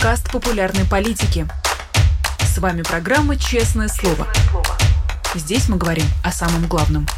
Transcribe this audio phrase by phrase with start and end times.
[0.00, 1.46] подкаст популярной политики.
[2.38, 4.26] С вами программа «Честное слово».
[5.34, 7.06] Здесь мы говорим о самом главном–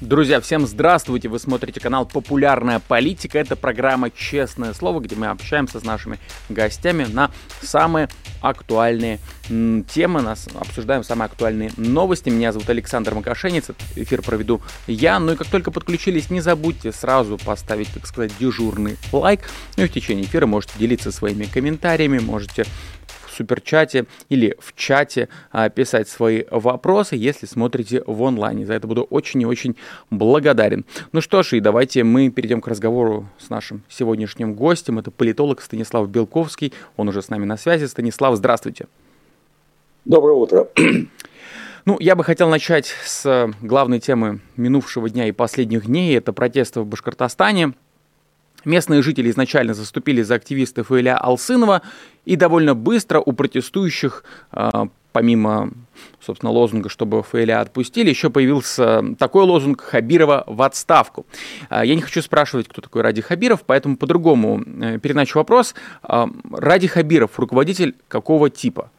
[0.00, 1.28] Друзья, всем здравствуйте!
[1.28, 3.38] Вы смотрите канал «Популярная политика».
[3.38, 6.18] Это программа «Честное слово», где мы общаемся с нашими
[6.48, 7.30] гостями на
[7.62, 8.08] самые
[8.42, 12.28] актуальные темы, нас обсуждаем самые актуальные новости.
[12.28, 15.18] Меня зовут Александр Макашенец, эфир проведу я.
[15.18, 19.40] Ну и как только подключились, не забудьте сразу поставить, так сказать, дежурный лайк.
[19.76, 22.66] Ну и в течение эфира можете делиться своими комментариями, можете
[23.32, 28.66] суперчате или в чате а, писать свои вопросы, если смотрите в онлайне.
[28.66, 29.76] За это буду очень и очень
[30.10, 30.84] благодарен.
[31.12, 34.98] Ну что ж, и давайте мы перейдем к разговору с нашим сегодняшним гостем.
[34.98, 36.72] Это политолог Станислав Белковский.
[36.96, 37.86] Он уже с нами на связи.
[37.86, 38.86] Станислав, здравствуйте.
[40.04, 40.68] Доброе утро.
[41.84, 46.16] Ну, я бы хотел начать с главной темы минувшего дня и последних дней.
[46.16, 47.72] Это протесты в Башкортостане.
[48.64, 51.82] Местные жители изначально заступили за активистов Илья Алсынова,
[52.24, 55.72] и довольно быстро у протестующих, а, помимо,
[56.20, 61.26] собственно, лозунга, чтобы Фейля отпустили, еще появился такой лозунг Хабирова в отставку.
[61.68, 65.74] А, я не хочу спрашивать, кто такой Ради Хабиров, поэтому по-другому э, переначу вопрос.
[66.02, 68.90] А, Ради Хабиров руководитель какого типа?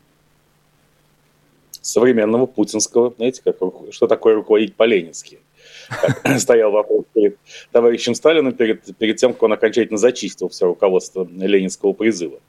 [1.81, 3.55] Современного путинского, знаете, как,
[3.92, 5.39] что такое руководить по-ленински?
[6.38, 7.38] стоял вопрос перед
[7.72, 12.39] товарищем Сталиным, перед, перед тем, как он окончательно зачистил все руководство ленинского призыва.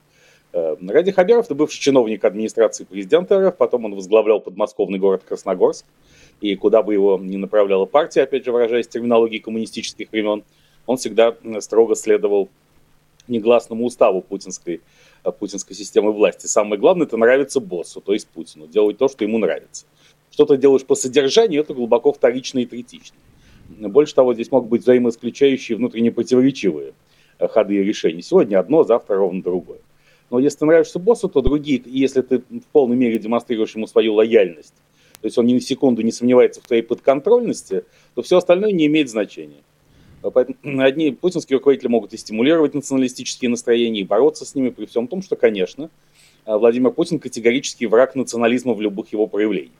[0.52, 5.84] Э, Ради Хабяров– это бывший чиновник администрации президента РФ, потом он возглавлял подмосковный город Красногорск,
[6.40, 10.44] и куда бы его ни направляла партия, опять же выражаясь терминологией коммунистических времен,
[10.86, 12.48] он всегда строго следовал
[13.26, 14.80] негласному уставу путинской,
[15.24, 16.46] э, путинской системы власти.
[16.46, 19.86] Самое главное– это нравится боссу, то есть Путину, делать то, что ему нравится.
[20.34, 23.16] Что ты делаешь по содержанию, это глубоко вторично и третично.
[23.68, 26.94] Больше того, здесь могут быть взаимоисключающие, внутренне противоречивые
[27.38, 28.20] э, ходы и решения.
[28.20, 29.78] Сегодня одно, завтра ровно другое.
[30.30, 34.14] Но если ты нравишься боссу, то другие, если ты в полной мере демонстрируешь ему свою
[34.14, 34.74] лояльность,
[35.20, 37.84] то есть он ни на секунду не сомневается в твоей подконтрольности,
[38.16, 39.62] то все остальное не имеет значения.
[40.20, 45.06] Поэтому одни путинские руководители могут и стимулировать националистические настроения, и бороться с ними, при всем
[45.06, 45.90] том, что, конечно,
[46.44, 49.78] э, Владимир Путин категорический враг национализма в любых его проявлениях.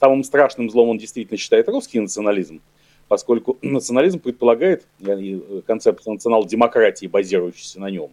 [0.00, 2.60] Самым страшным злом он действительно считает русский национализм,
[3.08, 8.10] поскольку национализм предполагает э, концепцию национал-демократии, базирующейся на нем,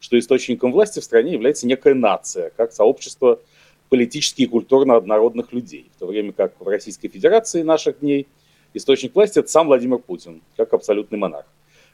[0.00, 3.40] что источником власти в стране является некая нация, как сообщество
[3.88, 8.26] политически и культурно однородных людей, в то время как в Российской Федерации наших дней
[8.72, 11.46] источник власти– это сам Владимир Путин, как абсолютный монарх.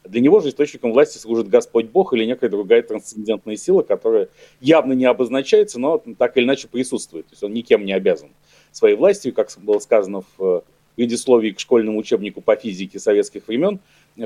[0.05, 4.29] Для него же источником власти служит Господь Бог или некая другая трансцендентная сила, которая
[4.61, 7.27] явно не обозначается, но так или иначе присутствует.
[7.27, 8.31] То есть он никем не обязан
[8.73, 10.61] своей властью, как было сказано в э,
[10.97, 13.81] предисловии к школьному учебнику по физике советских времен,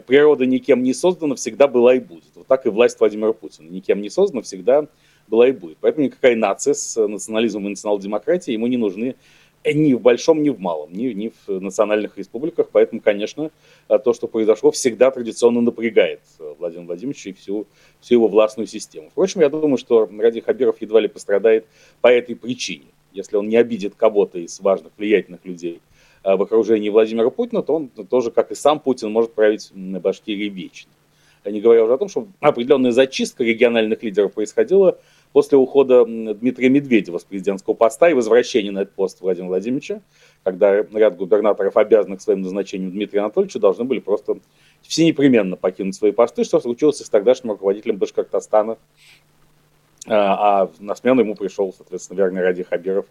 [0.06, 2.30] природа никем не создана, всегда была и будет.
[2.34, 3.68] Вот так и власть Владимира Путина.
[3.68, 4.86] Никем не создана, всегда
[5.28, 5.78] была и будет.
[5.80, 9.14] Поэтому никакая нация с национализмом и национал-демократией ему не нужны
[9.64, 12.68] ни в большом, ни в малом, ни, ни в национальных республиках.
[12.70, 13.50] Поэтому, конечно,
[13.88, 16.20] то, что произошло, всегда традиционно напрягает
[16.58, 17.66] Владимира Владимировича и всю,
[18.00, 19.08] всю его властную систему.
[19.10, 21.66] Впрочем, я думаю, что Ради Хабиров едва ли пострадает
[22.00, 25.80] по этой причине если он не обидит кого-то из важных, влиятельных людей
[26.22, 30.00] э, в окружении Владимира Путина, то он тоже, как и сам Путин, может править на
[30.00, 30.90] Башкирии вечно.
[31.44, 34.98] Не говоря уже о том, что определенная зачистка региональных лидеров происходила
[35.32, 40.00] после ухода Дмитрия Медведева с президентского поста и возвращения на этот пост Владимира Владимировича,
[40.42, 44.38] когда ряд губернаторов, обязанных своим назначением Дмитрия Анатольевича, должны были просто
[44.80, 48.78] все непременно покинуть свои посты, что случилось с тогдашним руководителем Башкортостана
[50.06, 53.06] а, а на смену ему пришел, соответственно, верный Ради Хабиров,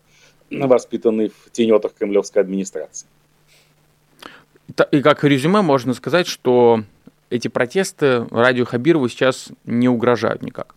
[0.49, 3.07] воспитанный в тенетах кремлевской администрации.
[4.91, 6.83] И как резюме можно сказать, что
[7.29, 10.75] эти протесты Радио Хабирову сейчас не угрожают никак.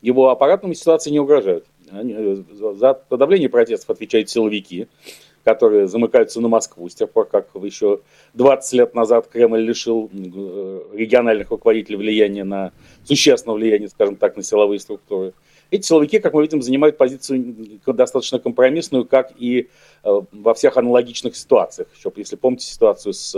[0.00, 1.64] Его аппаратной ситуации не угрожают.
[1.90, 2.42] Э,
[2.74, 4.88] за подавление протестов отвечают силовики,
[5.44, 8.00] которые замыкаются на Москву с тех пор, как еще
[8.34, 12.72] 20 лет назад Кремль лишил э, региональных руководителей влияния на,
[13.04, 15.32] существенного влияния, скажем так, на силовые структуры.
[15.70, 17.56] Эти силовики, как мы видим, занимают позицию
[17.86, 19.68] достаточно компромиссную, как и
[20.04, 21.88] э, во всех аналогичных ситуациях.
[21.96, 23.34] Еще, если помните ситуацию с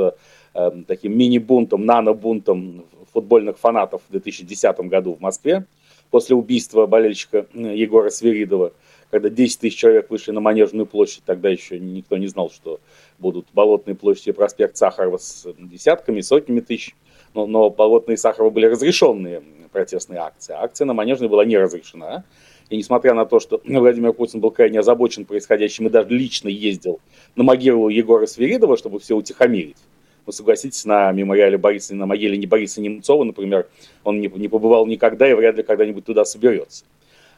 [0.54, 5.64] э, таким мини-бунтом, нано-бунтом футбольных фанатов в 2010 году в Москве,
[6.10, 8.72] после убийства болельщика Егора Свиридова,
[9.14, 12.80] когда 10 тысяч человек вышли на Манежную площадь, тогда еще никто не знал, что
[13.20, 16.96] будут Болотные площади и проспект Сахарова с десятками, сотнями тысяч.
[17.32, 19.40] Но, но Болотные и Сахарова были разрешенные
[19.70, 20.52] протестные акции.
[20.52, 22.24] А акция на Манежной была не разрешена.
[22.70, 26.98] И несмотря на то, что Владимир Путин был крайне озабочен происходящим и даже лично ездил
[27.36, 29.78] на могилу Егора Свиридова, чтобы все утихомирить,
[30.26, 33.68] вы согласитесь, на мемориале Бориса, на могиле не Бориса Немцова, например,
[34.02, 36.84] он не, не побывал никогда и вряд ли когда-нибудь туда соберется.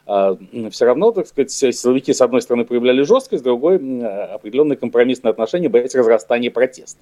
[0.07, 0.37] А,
[0.71, 5.69] все равно, так сказать, силовики, с одной стороны, проявляли жесткость, с другой определенные компромиссные отношения,
[5.69, 7.01] боясь разрастания протеста.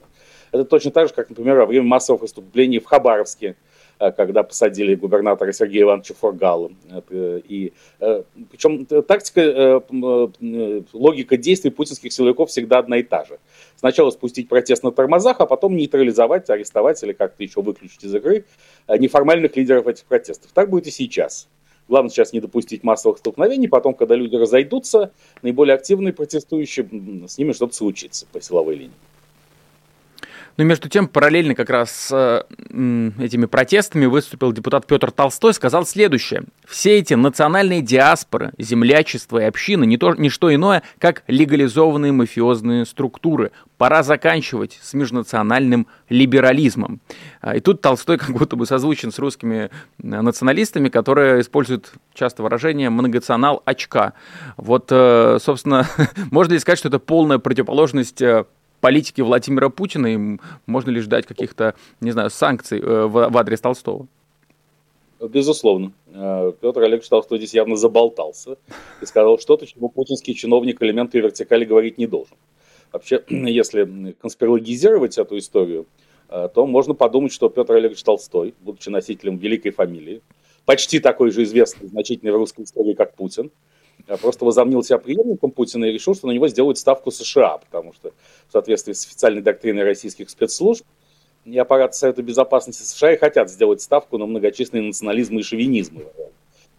[0.52, 3.56] Это точно так же, как, например, во время массовых выступлений в Хабаровске,
[3.98, 6.72] Э, когда посадили губернатора Сергея Ивановича Фургала.
[7.14, 7.72] И,
[8.02, 13.40] э, причем тактика, э, логика действий путинских силовиков всегда одна и та же.
[13.78, 18.46] Сначала спустить протест на тормозах, а потом нейтрализовать, арестовать или как-то еще выключить из игры
[18.88, 20.52] неформальных лидеров этих протестов.
[20.54, 21.48] Так будет и сейчас.
[21.88, 25.12] Главное сейчас не допустить массовых столкновений, потом, когда люди разойдутся,
[25.42, 28.94] наиболее активные протестующие, с ними что-то случится по силовой линии.
[30.58, 36.44] Но между тем, параллельно как раз с этими протестами выступил депутат Петр Толстой, сказал следующее.
[36.66, 42.86] Все эти национальные диаспоры, землячество и общины не, то, не что иное, как легализованные мафиозные
[42.86, 43.52] структуры.
[43.78, 47.02] Пора заканчивать с межнациональным либерализмом.
[47.42, 52.90] А, и тут Толстой как будто бы созвучен с русскими националистами, которые используют часто выражение
[52.90, 54.14] «многонационал очка».
[54.56, 55.88] Вот, э, собственно,
[56.32, 58.46] можно ли сказать, что это полная противоположность э,
[58.86, 60.38] политики Владимира Путина, и
[60.68, 64.06] можно ли ждать каких-то, не знаю, санкций э, в, адрес Толстого?
[65.20, 65.92] Безусловно.
[66.14, 68.58] Э, Петр Олегович Толстой здесь явно заболтался
[69.02, 72.38] и сказал что-то, чего путинский чиновник элементы вертикали говорить не должен.
[72.94, 75.88] Вообще, если конспирологизировать эту историю,
[76.30, 80.22] э, то можно подумать, что Петр Олегович Толстой, будучи носителем великой фамилии,
[80.66, 83.50] почти такой же известный, значительный в русской истории, как Путин,
[84.22, 88.12] просто возомнил себя преемником Путина и решил, что на него сделают ставку США, потому что
[88.48, 90.86] в соответствии с официальной доктриной российских спецслужб
[91.46, 96.06] и аппарат Совета Безопасности США и хотят сделать ставку на многочисленные национализмы и шовинизмы.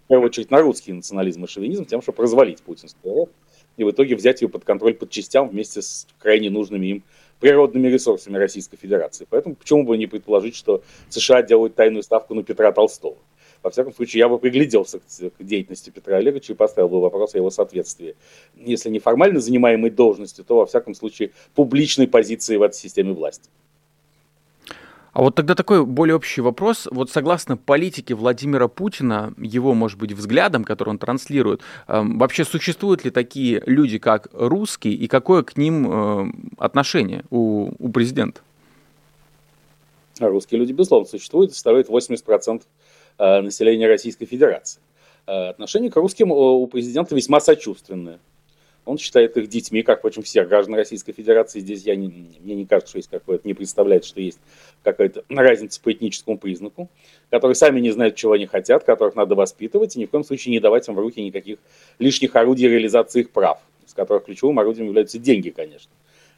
[0.05, 3.29] В первую очередь на русский национализм и шовинизм, тем, чтобы развалить путинскую РФ
[3.77, 7.03] и в итоге взять ее под контроль под частям вместе с крайне нужными им
[7.41, 9.27] природными ресурсами Российской Федерации.
[9.29, 13.17] Поэтому почему бы не предположить, что США делают тайную ставку на Петра Толстого?
[13.67, 17.39] Во всяком случае, я бы пригляделся к деятельности Петра Олеговича и поставил бы вопрос о
[17.39, 18.15] его соответствии.
[18.55, 23.51] Если не формально занимаемой должностью, то, во всяком случае, публичной позиции в этой системе власти.
[25.13, 26.87] А вот тогда такой более общий вопрос.
[26.93, 33.05] Вот согласно политике Владимира Путина, его, может быть, взглядам, который он транслирует, э, вообще существуют
[33.05, 38.43] ли такие люди, как русские, и какое к ним э, отношение у, у президента?
[40.21, 42.63] Русские люди, безусловно, существуют, составляют 80% Э,
[43.19, 44.81] населения Российской Федерации.
[45.27, 48.21] Э, отношение к русским у президента весьма сочувственное.
[48.85, 51.59] Он считает их детьми, как, впрочем, все граждан Российской Федерации.
[51.59, 52.07] Здесь я не,
[52.39, 54.39] мне не кажется, что есть какое-то, не представляет, что есть
[54.85, 56.89] какая-то разница по этническому признаку,
[57.29, 60.53] которые сами не знают, чего они хотят, которых надо воспитывать, и ни в коем случае
[60.53, 61.59] не давать им в руки никаких
[61.99, 65.91] лишних орудий реализации их прав, из которых ключевым орудием являются деньги, конечно.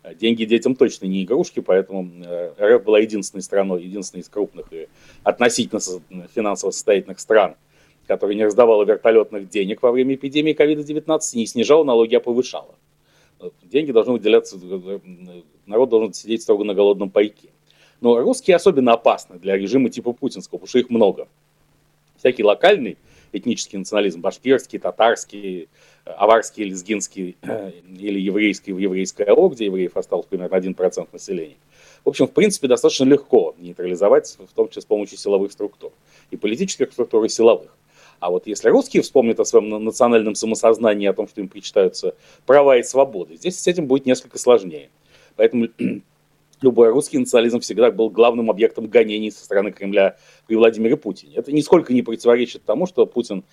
[0.09, 4.73] Э, деньги детям точно не игрушки, поэтому э, РФ была единственной страной, единственной из крупных
[4.73, 4.89] и
[5.23, 5.81] относительно
[6.35, 7.57] финансово состоятельных стран,
[8.07, 12.75] которая не раздавала вертолетных денег во время эпидемии COVID-19, не снижала налоги, а повышала.
[13.63, 15.01] Деньги должны выделяться, э,
[15.67, 17.49] народ должен сидеть строго на голодном пайке.
[18.01, 21.29] Но русские особенно опасны для режима типа путинского, потому что их много.
[22.17, 22.97] Всякий локальный
[23.33, 25.69] этнический национализм, башкирский, татарский,
[26.05, 31.57] аварский, лезгинский э, или еврейский в еврейское ООО, где евреев осталось примерно 1% населения.
[32.05, 35.93] В общем, в принципе, достаточно легко нейтрализовать, в том числе с помощью силовых структур.
[36.31, 37.75] И политических структур, и силовых.
[38.21, 42.15] А вот если русские вспомнят о своем национальном самосознании, о том, что им причитаются
[42.47, 44.91] права и свободы, здесь с этим будет несколько сложнее.
[45.37, 45.69] Поэтому
[46.61, 51.35] любой русский национализм всегда был главным объектом гонений со стороны Кремля при Владимире Путине.
[51.37, 53.45] Это нисколько не противоречит тому, что Путин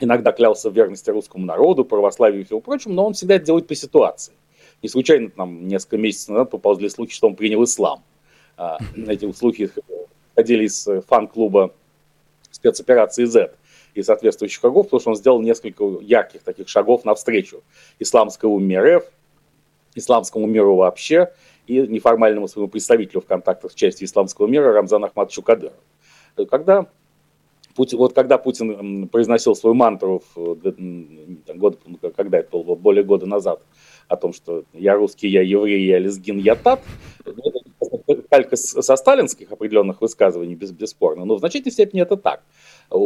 [0.00, 3.66] иногда клялся в верности русскому народу, православию и всему прочему, но он всегда это делает
[3.66, 4.34] по ситуации.
[4.82, 8.02] Не случайно там несколько месяцев назад поползли слухи, что он принял ислам.
[8.56, 9.70] А, эти слухи
[10.34, 11.74] ходили из фан-клуба
[12.50, 13.54] спецоперации Z
[13.94, 17.62] и соответствующих шагов, потому что он сделал несколько ярких таких шагов навстречу
[17.98, 19.04] исламскому МРФ,
[19.94, 21.32] исламскому миру вообще
[21.70, 25.76] и неформальному своему представителю в контактах с частью исламского мира Рамзану Ахматовичу Кадырову.
[26.50, 26.86] Когда
[27.76, 30.56] Путин, вот когда Путин произносил свою мантру, в,
[31.46, 31.78] там, год,
[32.16, 33.62] когда это было, более года назад,
[34.08, 36.80] о том, что я русский, я еврей, я лезгин, я тат,
[37.24, 42.42] это калька со сталинских определенных высказываний, без, бесспорно, но в значительной степени это так.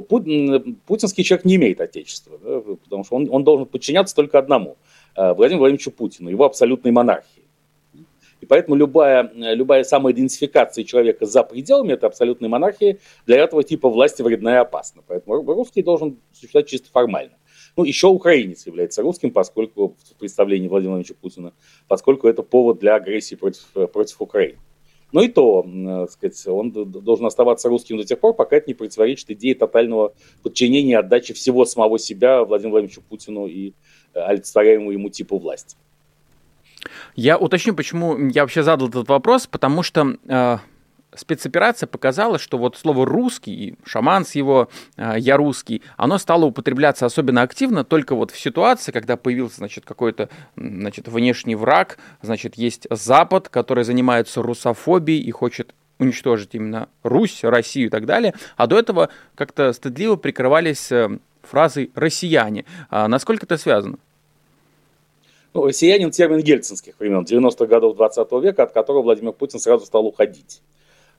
[0.09, 4.76] Путин, путинский человек не имеет отечества, да, потому что он, он должен подчиняться только одному,
[5.14, 7.43] э, Владимиру Владимировичу Путину, его абсолютной монархии.
[8.44, 14.20] И поэтому любая, любая самоидентификация человека за пределами этой абсолютной монархии для этого типа власти
[14.20, 15.02] вредна и опасна.
[15.06, 17.38] Поэтому русский должен существовать чисто формально.
[17.74, 21.54] Ну, еще украинец является русским, поскольку в представлении Владимира Владимировича Путина,
[21.88, 24.58] поскольку это повод для агрессии против, против Украины.
[25.10, 28.74] Но и то, э, сказать, он должен оставаться русским до тех пор, пока это не
[28.74, 33.72] противоречит идее тотального подчинения и отдачи всего самого себя Владимиру Владимировичу Путину и
[34.12, 35.78] э, олицетворяемому ему типу власти.
[37.14, 40.59] Я уточню, почему я вообще задал этот вопрос, потому что э,
[41.14, 47.07] спецоперация показала, что вот слово «русский», шаман с его э, «я русский», оно стало употребляться
[47.07, 52.87] особенно активно только вот в ситуации, когда появился, значит, какой-то, значит, внешний враг, значит, есть
[52.91, 58.79] Запад, который занимается русофобией и хочет уничтожить именно Русь, Россию и так далее, а до
[58.79, 62.64] этого как-то стыдливо прикрывались э, фразой «россияне».
[62.91, 63.99] А насколько это связано?
[65.54, 70.04] Ну, россиянин термин ельцинских времен, 90-х годов 20 века, от которого Владимир Путин сразу стал
[70.04, 70.61] уходить.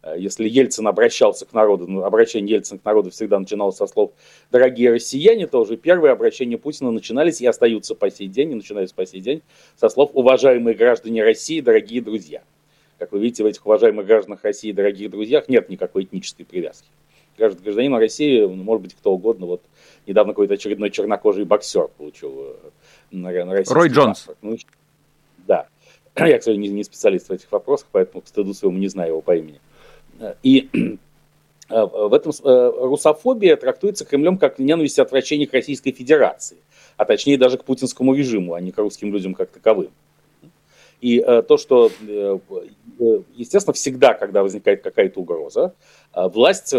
[0.03, 4.11] Э, если Ельцин обращался к народу, ну, обращение Ельцина к народу всегда начиналось со слов
[4.51, 8.93] «дорогие россияне», то уже первые обращения Путина начинались и остаются по сей день, и начинаются
[8.93, 9.41] по сей день
[9.79, 12.43] со слов «уважаемые граждане России, дорогие друзья».
[12.99, 16.89] Как вы видите, в этих уважаемых гражданах России, дорогих друзьях, нет никакой этнической привязки.
[17.37, 19.45] Гражданин России, ну, может быть, кто угодно.
[19.45, 19.61] Вот
[20.07, 22.55] недавно какой-то очередной чернокожий боксер получил
[23.11, 24.27] э, на, Рой Джонс.
[24.41, 24.57] Ну,
[25.47, 25.67] да.
[26.15, 29.21] Я, кстати, не, не специалист в этих вопросах, поэтому к стыду своему не знаю его
[29.21, 29.59] по имени.
[30.43, 30.69] И
[31.69, 36.57] э, в этом э, русофобия трактуется Кремлем как ненависть и отвращение к Российской Федерации,
[36.97, 39.91] а точнее даже к путинскому режиму, а не к русским людям как таковым.
[41.05, 41.91] И э, то, что,
[43.35, 45.75] естественно, всегда, когда возникает какая-то угроза,
[46.15, 46.73] власть,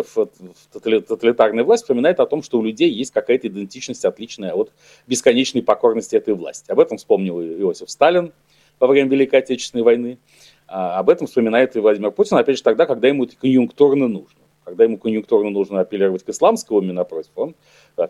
[0.72, 4.72] тоталитарная власть вспоминает о том, что у людей есть какая-то идентичность, отличная от
[5.06, 6.72] бесконечной покорности этой власти.
[6.72, 8.32] Об этом вспомнил Иосиф Сталин
[8.80, 10.18] во время Великой Отечественной войны.
[10.66, 14.40] А об этом вспоминает и Владимир Путин, опять же, тогда, когда ему это конъюнктурно нужно.
[14.66, 17.54] Когда ему конъюнктурно нужно апеллировать к исламскому именно напротив, он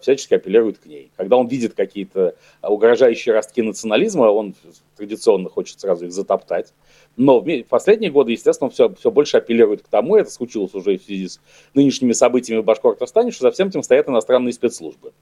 [0.01, 1.11] всячески апеллирует к ней.
[1.15, 4.55] Когда он видит какие-то угрожающие ростки национализма, он
[4.97, 6.73] традиционно хочет сразу их затоптать.
[7.19, 11.03] Но в последние годы, естественно, все, все больше апеллирует к тому, это случилось уже в
[11.03, 11.41] связи с
[11.75, 15.13] нынешними событиями в Башкортостане, что за всем этим стоят иностранные спецслужбы.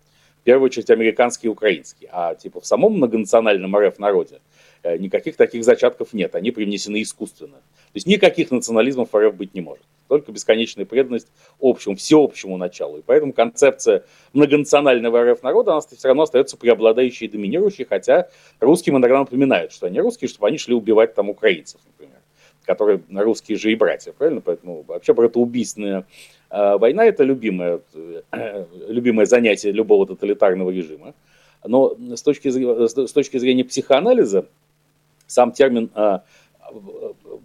[0.40, 2.10] В первую очередь американские и украинские.
[2.12, 4.38] А типа в самом многонациональном РФ народе
[4.84, 7.56] Э, никаких таких зачатков нет, они привнесены искусственно.
[7.94, 9.84] То есть никаких национализмов в РФ быть не может.
[10.08, 11.28] Только бесконечная преданность
[11.60, 12.98] общему, всеобщему началу.
[12.98, 18.96] И поэтому концепция многонационального РФ народа, она все равно остается преобладающей и доминирующей, хотя русским
[18.96, 22.18] иногда напоминают, что они русские, чтобы они шли убивать там украинцев, например,
[22.64, 24.40] которые русские же и братья, правильно?
[24.40, 26.04] Поэтому вообще братоубийственная
[26.50, 31.14] э, война– это любимое, э, любимое занятие любого тоталитарного режима.
[31.64, 34.46] Но с точки, с точки зрения психоанализа,
[35.26, 36.22] сам термин а,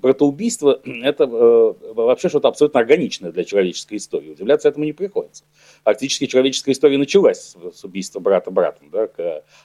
[0.02, 4.32] братоубийство– это э, вообще что-то абсолютно органичное для человеческой истории.
[4.32, 5.44] Удивляться этому не приходится.
[5.84, 9.10] Фактически человеческая история началась с убийства брата братом, да,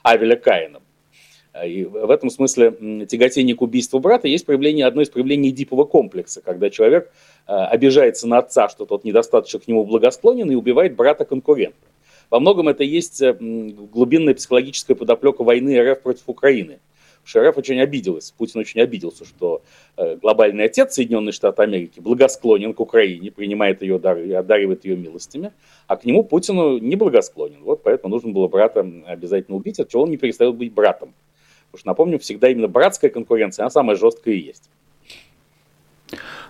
[0.03, 0.83] Авеля Каином.
[1.65, 6.41] И в этом смысле тяготение к убийству брата есть проявление, одно из проявлений дипового комплекса,
[6.41, 7.13] когда человек
[7.47, 11.77] э, обижается на отца, что тот недостаточно к нему благосклонен, и убивает брата-конкурента.
[12.29, 16.81] Во многом это есть э, глубинная психологическая подоплека войны РФ против Украины–
[17.25, 19.63] ШРФ очень обиделась, Путин очень обиделся, что
[19.97, 24.97] э, глобальный отец Соединенных Штатов Америки благосклонен к Украине, принимает ее дары и одаривает ее
[24.97, 25.53] милостями,
[25.87, 27.63] а к нему Путину не благосклонен.
[27.63, 31.15] Вот поэтому нужно было брата обязательно убить, от чего он не перестает быть братом.
[31.67, 34.71] Потому что, напомню, всегда именно братская конкуренция, она самая жесткая и есть.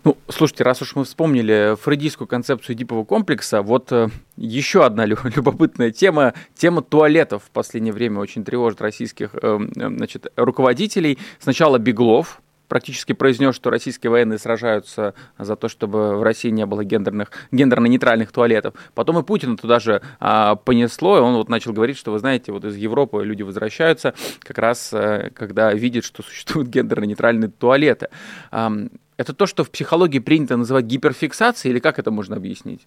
[0.04, 5.92] Ну, слушайте, раз уж мы вспомнили фрейдистскую концепцию Эдипового комплекса, вот э, еще одна любопытная
[5.92, 11.18] тема, тема туалетов в последнее время очень тревожит российских э, значит, руководителей.
[11.38, 16.84] Сначала Беглов, практически произнес, что российские военные сражаются за то, чтобы в России не было
[16.84, 18.74] гендерных, гендерно-нейтральных туалетов.
[18.94, 22.52] Потом и Путина туда же а, понесло, и он вот начал говорить, что, вы знаете,
[22.52, 28.08] вот из Европы люди возвращаются как раз, а, когда видят, что существуют гендерно-нейтральные туалеты.
[28.50, 28.72] А,
[29.16, 32.86] это то, что в психологии принято называть гиперфиксацией, или как это можно объяснить?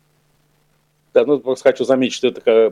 [1.14, 2.72] Да, ну, просто хочу заметить, что это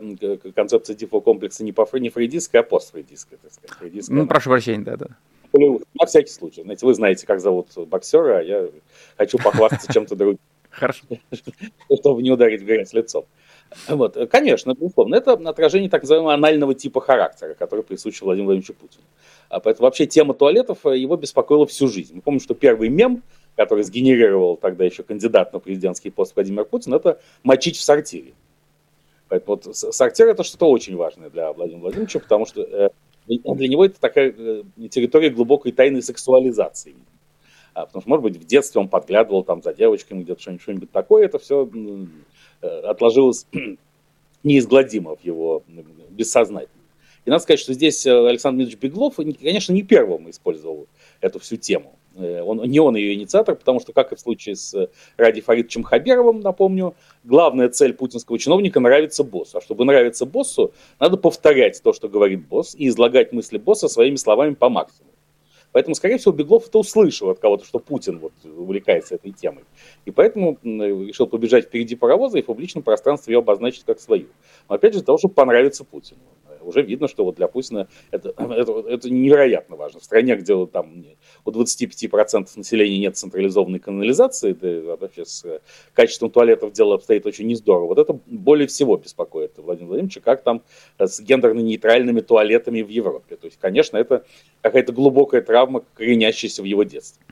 [0.53, 3.39] концепция комплекса не, по, не фрейдистская, а постфрейдистская.
[3.41, 3.71] Так сказать.
[3.79, 5.07] Фрейдистская, ну, прошу прощения, да-да.
[5.53, 6.61] На всякий случай.
[6.61, 8.67] Знаете, вы знаете, как зовут боксера, а я
[9.17, 10.39] хочу похвастаться чем-то другим.
[10.69, 11.05] Хорошо.
[11.99, 13.25] Чтобы не ударить в грязь лицом.
[13.87, 15.15] Вот, конечно, безусловно.
[15.15, 19.05] Это отражение так называемого анального типа характера, который присущ Владимиру Владимировичу Путину.
[19.49, 22.15] А поэтому вообще тема туалетов э, его беспокоила всю жизнь.
[22.15, 23.23] Мы помним, что первый мем,
[23.55, 28.33] который сгенерировал тогда еще кандидат на президентский пост Владимир Путин, это мочить в сортире.
[29.27, 32.89] Поэтому вот сортир это что-то очень важное для Владимира Владимировича, потому что э,
[33.27, 36.95] для него это такая э, территория глубокой тайной сексуализации.
[37.73, 40.91] А, потому что, может быть, в детстве он подглядывал там за девочками, где-то что-нибудь, что-нибудь
[40.91, 41.69] такое, это все
[42.61, 43.47] отложилось
[44.43, 45.63] неизгладимо в его
[46.09, 46.71] бессознательном.
[47.25, 50.87] И надо сказать, что здесь Александр Дмитриевич Беглов, конечно, не первым использовал
[51.21, 51.97] эту всю тему.
[52.15, 55.83] Э, он, не он ее инициатор, потому что, как и в случае с Ради Фаридовичем
[55.83, 59.57] Хаберовым, напомню, главная цель путинского чиновника– нравится боссу.
[59.57, 64.15] А чтобы нравиться боссу, надо повторять то, что говорит босс, и излагать мысли босса своими
[64.15, 65.11] словами по максимуму.
[65.71, 69.65] Поэтому, скорее всего, Беглов это услышал от кого-то, что Путин вот увлекается этой темой.
[70.05, 74.27] И поэтому решил побежать впереди паровоза и в публичном пространстве ее обозначить как свою.
[74.69, 76.21] Но опять же, для того, чтобы понравиться Путину
[76.67, 79.99] уже видно, что вот для Путина это, это, это невероятно важно.
[79.99, 81.05] В стране, где там
[81.43, 85.61] у 25% населения нет централизованной канализации, да, вообще с
[85.93, 87.87] качеством туалетов дело обстоит очень нездорово.
[87.87, 90.63] Вот это более всего беспокоит Владимира Владимировича, как там
[90.97, 93.35] с гендерно-нейтральными туалетами в Европе.
[93.35, 94.25] То есть, конечно, это
[94.61, 97.25] какая-то глубокая травма, коренящаяся в его детстве.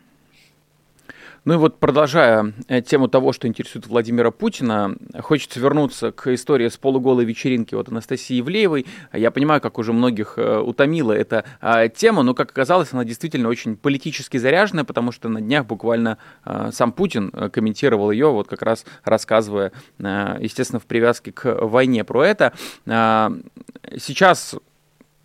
[1.45, 6.69] Ну и вот продолжая э, тему того, что интересует Владимира Путина, хочется вернуться к истории
[6.69, 8.85] с полуголой вечеринки от Анастасии Ивлеевой.
[9.11, 13.49] Я понимаю, как уже многих э, утомила эта а, тема, но, как оказалось, она действительно
[13.49, 18.47] очень политически заряженная, потому что на днях буквально а, сам Путин э, комментировал ее, вот
[18.47, 22.53] как раз рассказывая, естественно, в привязке к войне про это.
[22.87, 23.33] А,
[23.97, 24.55] сейчас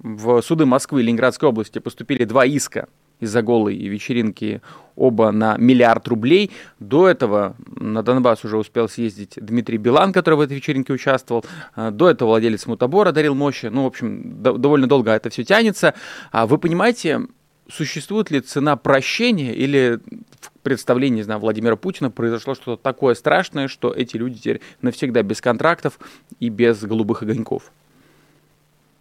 [0.00, 2.88] в суды Москвы и Ленинградской области поступили два иска
[3.20, 4.60] из-за голой вечеринки
[4.96, 6.50] оба на миллиард рублей.
[6.80, 11.44] До этого на Донбасс уже успел съездить Дмитрий Билан, который в этой вечеринке участвовал.
[11.74, 13.66] А, до этого владелец мутобора дарил мощи.
[13.66, 15.94] Ну, в общем, довольно долго это все тянется.
[16.32, 17.20] А вы понимаете,
[17.68, 20.00] существует ли цена прощения или
[20.40, 25.22] в представлении, не знаю, Владимира Путина произошло что-то такое страшное, что эти люди теперь навсегда
[25.22, 25.98] без контрактов
[26.40, 27.72] и без голубых огоньков?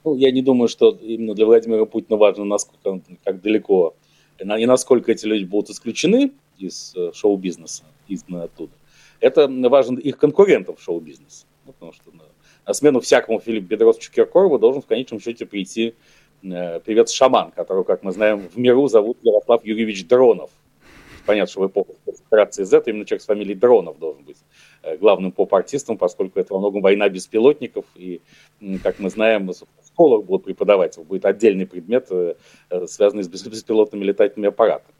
[0.04, 3.96] Ну, я не думаю, что именно для Владимира Путина важно, насколько, как далеко
[4.40, 8.74] и насколько эти люди будут исключены из э, шоу-бизнеса, изгнаны оттуда,
[9.20, 11.46] это важно их конкурентов в шоу-бизнесе.
[11.66, 12.24] Ну, потому что на,
[12.66, 15.96] на смену всякому Филиппу Бедросовичу Киркорову должен в конечном счете прийти
[16.44, 20.50] э, певец Шаман, которого, как мы знаем, в миру зовут Ярослав Юрьевич Дронов.
[21.26, 21.96] Понятно, что в эпоху
[22.30, 24.38] операции Z именно человек с фамилией Дронов должен быть
[25.00, 28.22] главным поп-артистом, поскольку это во многом война беспилотников, и,
[28.84, 29.52] как мы знаем,
[29.98, 32.36] школах будут преподавать, будет отдельный предмет, э,
[32.70, 34.94] э, связанный с беспилотными летательными аппаратами.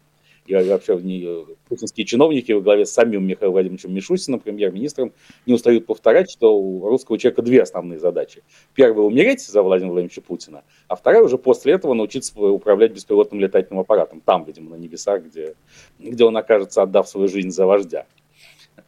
[0.48, 5.12] И вообще не, путинские чиновники во главе с самим Михаилом Владимировичем Мишустиным, премьер-министром,
[5.46, 8.42] не устают повторять, что у русского человека две основные задачи.
[8.74, 13.82] Первая– умереть за Владимира Владимировича Путина, а вторая– уже после этого научиться управлять беспилотным летательным
[13.82, 14.22] аппаратом.
[14.22, 15.54] Там, видимо, на небесах, где,
[16.00, 18.06] где он окажется, отдав свою жизнь за вождя.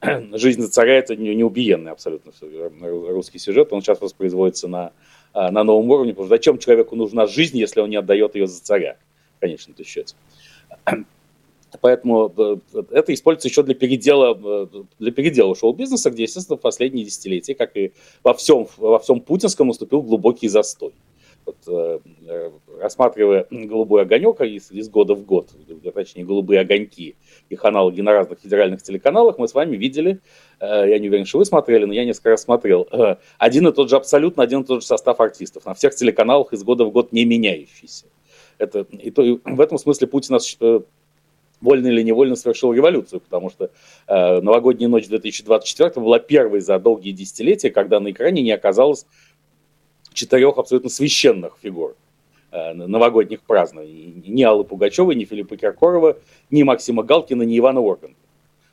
[0.33, 2.31] Жизнь за царя– это неубиенный абсолютно
[2.81, 3.73] русский сюжет.
[3.73, 4.91] Он сейчас воспроизводится на
[5.31, 8.47] а, на новом уровне, потому что зачем человеку нужна жизнь, если он не отдает ее
[8.47, 8.97] за царя,
[9.37, 10.15] в конечном счете.
[11.81, 12.57] Поэтому э,
[12.89, 17.77] это используется еще для передела, э, для передела шоу-бизнеса, где, естественно, в последние десятилетия, как
[17.77, 20.93] и во всем, во всем путинском, наступил глубокий застой.
[21.49, 25.49] Вот, э, рассматривая голубой огонек из, из года в год,
[25.95, 27.15] точнее, голубые огоньки,
[27.49, 30.19] их аналоги на разных федеральных телеканалах, мы с вами видели,
[30.59, 33.71] э, я не уверен, что вы смотрели, но я несколько раз смотрел, э, один и
[33.71, 36.91] тот же, абсолютно один и тот же состав артистов на всех телеканалах из года в
[36.91, 38.05] год не меняющийся.
[38.59, 40.81] Это, и, то, и в этом смысле Путин э,
[41.61, 43.71] вольно или невольно совершил революцию, потому что
[44.07, 49.05] э, новогодняя ночь 2024 была первой за долгие десятилетия, когда на экране не оказалось
[50.13, 51.95] четырех абсолютно священных фигур.
[52.51, 54.23] Э, новогодних празднований.
[54.25, 56.17] Ни Аллы Пугачевой, ни Филиппа Киркорова,
[56.49, 58.15] ни Максима Галкина, ни Ивана Урганта.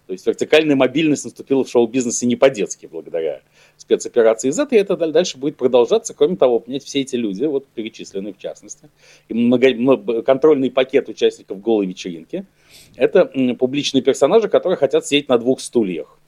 [0.06, 3.42] То есть вертикальная мобильность наступила в шоу-бизнесе не по-детски благодаря
[3.76, 6.14] спецоперации Z, и это дальше будет продолжаться.
[6.14, 8.88] Кроме того, понимаете, все эти люди, вот перечисленные в частности,
[9.28, 12.46] и много, контрольный пакет участников голой вечеринки,
[12.94, 13.26] это
[13.58, 16.18] публичные персонажи, которые хотят сидеть на двух стульях,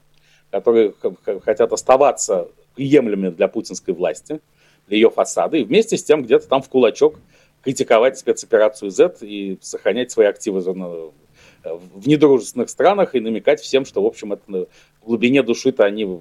[0.50, 0.92] которые
[1.44, 4.40] хотят оставаться приемлемыми для путинской власти,
[4.90, 7.18] ее фасада, и вместе с тем где-то там в кулачок
[7.62, 10.60] критиковать спецоперацию Z и сохранять свои активы
[11.64, 14.68] в недружественных странах и намекать всем, что, в общем, это
[15.02, 16.20] в глубине души-то они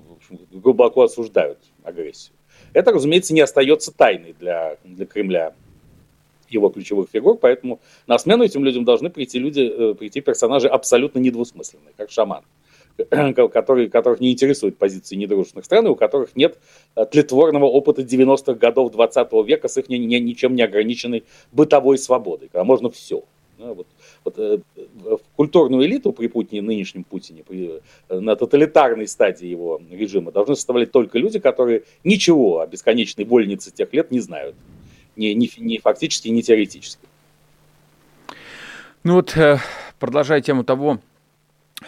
[0.51, 2.33] глубоко осуждают агрессию.
[2.73, 5.53] Это, разумеется, не остается тайной для, для Кремля
[6.49, 11.19] его ключевых фигур, поэтому на смену этим людям должны прийти люди, э, прийти персонажи абсолютно
[11.19, 12.43] недвусмысленные, как шаман.
[13.51, 16.57] Которые, которых не интересуют позиции недружественных стран, и у которых нет
[16.95, 21.97] э, тлетворного опыта 90-х годов 20 века с их ни, ни, ничем не ограниченной бытовой
[21.97, 23.23] свободой, когда можно все.
[23.59, 23.87] Вот,
[24.23, 24.59] вот, э,
[25.35, 30.91] культурную элиту при Путине, нынешнем Путине, при, э, на тоталитарной стадии его режима должны составлять
[30.91, 34.55] только люди, которые ничего о бесконечной вольнице тех лет не знают.
[35.15, 37.01] Ни, ни, ни фактически, ни теоретически.
[39.03, 39.35] Ну вот,
[39.99, 40.99] продолжая тему того,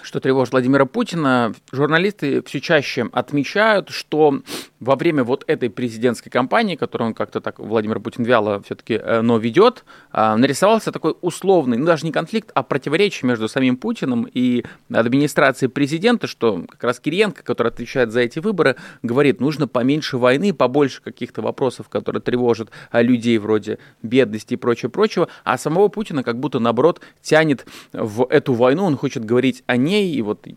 [0.04, 4.42] что тревожит Владимира Путина, журналисты все чаще отмечают, что
[4.80, 9.22] во время вот этой президентской кампании, которую он как-то так, Владимир Путин вяло все-таки, э,
[9.22, 14.28] но ведет, а, нарисовался такой условный, ну даже не конфликт, а противоречие между самим Путиным
[14.32, 20.18] и администрацией президента, что как раз Кириенко, который отвечает за эти выборы, говорит, нужно поменьше
[20.18, 26.24] войны, побольше каких-то вопросов, которые тревожат а, людей вроде бедности и прочего-прочего, а самого Путина
[26.24, 30.48] как будто, наоборот, тянет в эту войну, он хочет говорить о ней, и вот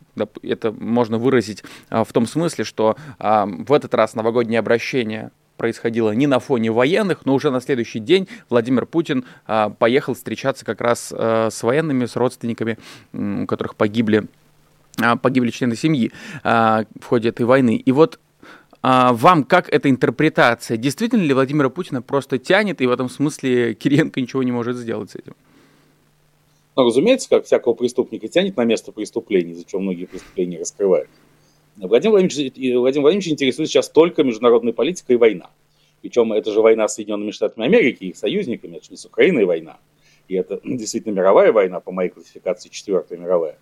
[0.43, 6.27] это можно выразить а, в том смысле, что в этот раз новогоднее обращение происходило не
[6.27, 11.13] на фоне военных, но уже на следующий день Владимир Путин а, поехал встречаться как раз
[11.17, 12.79] а, с военными, с родственниками,
[13.13, 14.25] у которых погибли,
[15.01, 16.11] а, погибли члены семьи
[16.43, 17.77] а, в ходе этой войны.
[17.77, 18.19] И вот
[18.83, 20.77] а, вам как эта интерпретация?
[20.77, 25.13] Действительно ли Владимира Путина просто тянет, и в этом смысле Кириенко ничего не может сделать
[25.13, 25.35] с этим?
[26.75, 31.11] Ну, разумеется, как всякого преступника тянет на место преступления, за что многие преступления раскрывают.
[31.77, 35.51] Владимир Владимирович, Владимир Владимирович интересует сейчас только международной политикой и война.
[36.01, 39.05] Причем это же война с Соединенными Штатами Америки и их союзниками, это же не с
[39.05, 39.79] Украиной война.
[40.29, 43.59] И это действительно мировая война, по моей классификации, четвертая мировая,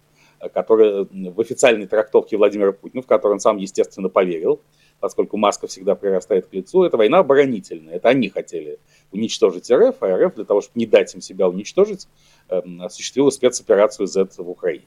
[0.52, 4.60] которая в официальной трактовке Владимира Путина, в которой он сам, естественно, поверил,
[5.00, 7.96] поскольку маска всегда прирастает к лицу, это война оборонительная.
[7.96, 8.78] Это они хотели
[9.12, 12.06] уничтожить РФ, а РФ для того, чтобы не дать им себя уничтожить,
[12.48, 14.86] эм, осуществила спецоперацию Z в Украине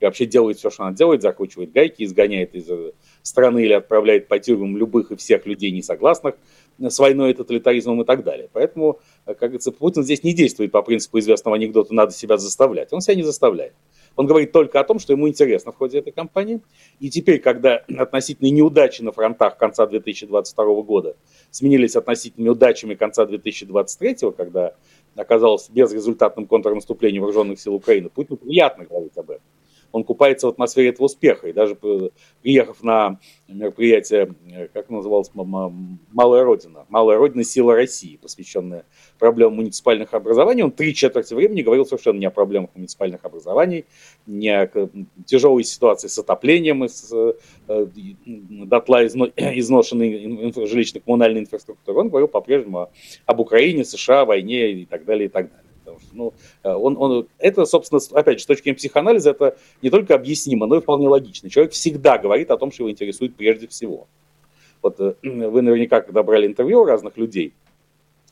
[0.00, 4.28] и вообще делает все, что она делает, закручивает гайки, изгоняет из э, страны или отправляет
[4.28, 6.34] по тюрьмам любых и всех людей, не согласных
[6.78, 8.48] с войной и тоталитаризмом и так далее.
[8.52, 12.92] Поэтому, э, как говорится, Путин здесь не действует по принципу известного анекдота «надо себя заставлять».
[12.92, 13.74] Он себя не заставляет.
[14.16, 16.60] Он говорит только о том, что ему интересно в ходе этой кампании.
[17.00, 21.16] И теперь, когда относительные неудачи на фронтах конца 2022 года
[21.50, 24.74] сменились относительными удачами конца 2023, когда
[25.16, 29.42] оказалось безрезультатным контрнаступление вооруженных сил Украины, Путину приятно говорить об этом
[29.94, 31.46] он купается в атмосфере этого успеха.
[31.46, 31.78] И даже
[32.42, 37.44] приехав на мероприятие, э, как называлось, «Малая Родина», «Малая Родина.
[37.44, 38.86] Сила России», посвященная
[39.20, 43.84] проблемам муниципальных образований, он три четверти времени говорил совершенно не о проблемах муниципальных образований,
[44.26, 44.68] не о
[45.26, 47.12] тяжелой ситуации с отоплением, с
[47.68, 47.86] э,
[48.26, 52.00] дотла изношенной жилищно-коммунальной инфраструктуры.
[52.00, 52.90] Он говорил по-прежнему
[53.26, 55.63] об Украине, США, войне и так далее, и так далее.
[55.84, 59.56] Потому что, ну, э, он, он, это, собственно, опять же, с точки зрения психоанализа, это
[59.82, 61.50] не только объяснимо, но и вполне логично.
[61.50, 64.08] Человек всегда говорит о том, что его интересует прежде всего.
[64.82, 67.52] Вот э, вы наверняка, когда брали интервью у разных людей,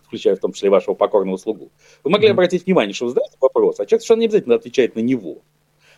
[0.07, 1.71] включая в том числе вашего покорного слугу,
[2.05, 2.33] вы могли mm-hmm.
[2.33, 5.43] обратить внимание, что вы задаете вопрос, а человек совершенно не обязательно отвечает на него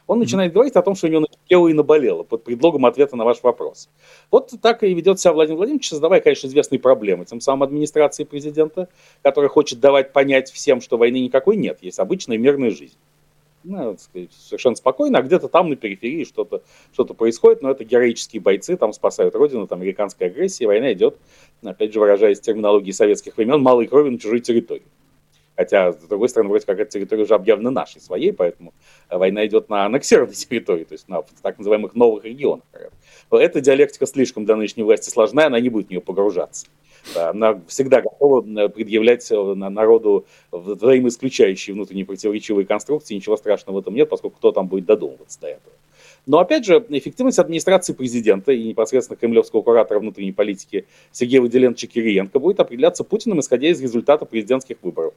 [0.07, 3.25] он начинает говорить о том, что у него накипело и наболело под предлогом ответа на
[3.25, 3.89] ваш вопрос.
[4.31, 8.89] Вот так и ведет себя Владимир Владимирович, создавая, конечно, известные проблемы тем самым администрации президента,
[9.23, 12.97] которая хочет давать понять всем, что войны никакой нет, есть обычная мирная жизнь.
[13.67, 16.63] Ну, сказать, совершенно спокойно, а где-то там на периферии что-то
[16.93, 21.17] что происходит, но это героические бойцы, там спасают родину, там американская агрессия, война идет,
[21.63, 24.85] опять же, выражаясь терминологией советских времен, малой крови на чужой территории.
[25.57, 28.75] Хотя, с другой стороны, вроде как эта территория уже объявлена нашей, своей, поэтому
[29.09, 32.65] война идет на аннексированной территории, то есть на так называемых новых регионах.
[33.31, 36.67] Эта диалектика слишком для нынешней власти сложная, она не будет в нее погружаться.
[37.15, 44.09] Она всегда готова предъявлять э, народу взаимоисключающие внутренние противоречивые конструкции, ничего страшного в этом нет,
[44.09, 45.73] поскольку кто там будет додумываться до этого.
[46.27, 52.39] Но опять же, эффективность администрации президента и непосредственно кремлевского куратора внутренней политики Сергея Выделенча Кириенко
[52.39, 55.15] будет определяться Путиным, исходя из результата президентских выборов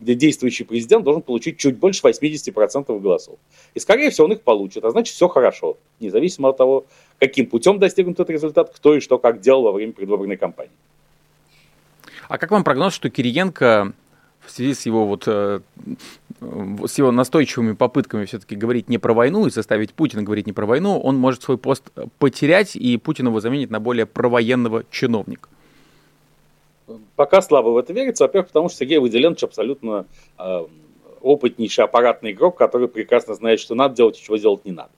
[0.00, 3.38] где действующий президент должен получить чуть больше 80% голосов.
[3.74, 6.86] И, скорее всего, он их получит, а значит, все хорошо, независимо от того,
[7.18, 10.72] каким путем достигнут этот результат, кто и что как делал во время предвыборной кампании.
[12.28, 13.92] А как вам прогноз, что Кириенко
[14.40, 15.60] в связи с его вот э,
[16.40, 20.66] с его настойчивыми попытками все-таки говорить не про войну и заставить Путина говорить не про
[20.66, 25.48] войну, он может свой пост потерять, и Путин его заменит на более провоенного чиновника?
[27.16, 30.06] Пока слабо в это верится, во-первых, потому что Сергей Выделенович абсолютно
[30.38, 30.60] э,
[31.20, 34.90] опытнейший аппаратный игрок, который прекрасно знает, что надо делать и чего делать не надо.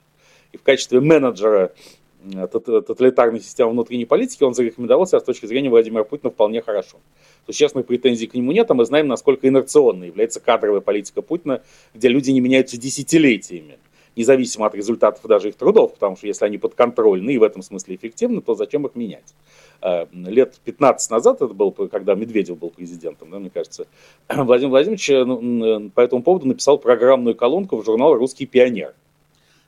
[0.53, 6.03] И в качестве менеджера э, тоталитарной системы внутренней политики он зарекомендовался с точки зрения Владимира
[6.03, 6.97] Путина вполне хорошо.
[7.45, 11.21] То есть честных претензий к нему нет, а мы знаем, насколько инерционной является кадровая политика
[11.21, 11.61] Путина,
[11.93, 13.77] где люди не меняются десятилетиями
[14.15, 17.95] независимо от результатов даже их трудов, потому что если они подконтрольны и в этом смысле
[17.95, 19.33] эффективны, то зачем их менять?
[19.81, 23.87] Э, лет 15 назад, это был, когда Медведев был президентом, да, мне кажется,
[24.29, 29.02] Владимир Владимирович э, ну, по этому поводу написал программную колонку в журнал «Русский пионер», э,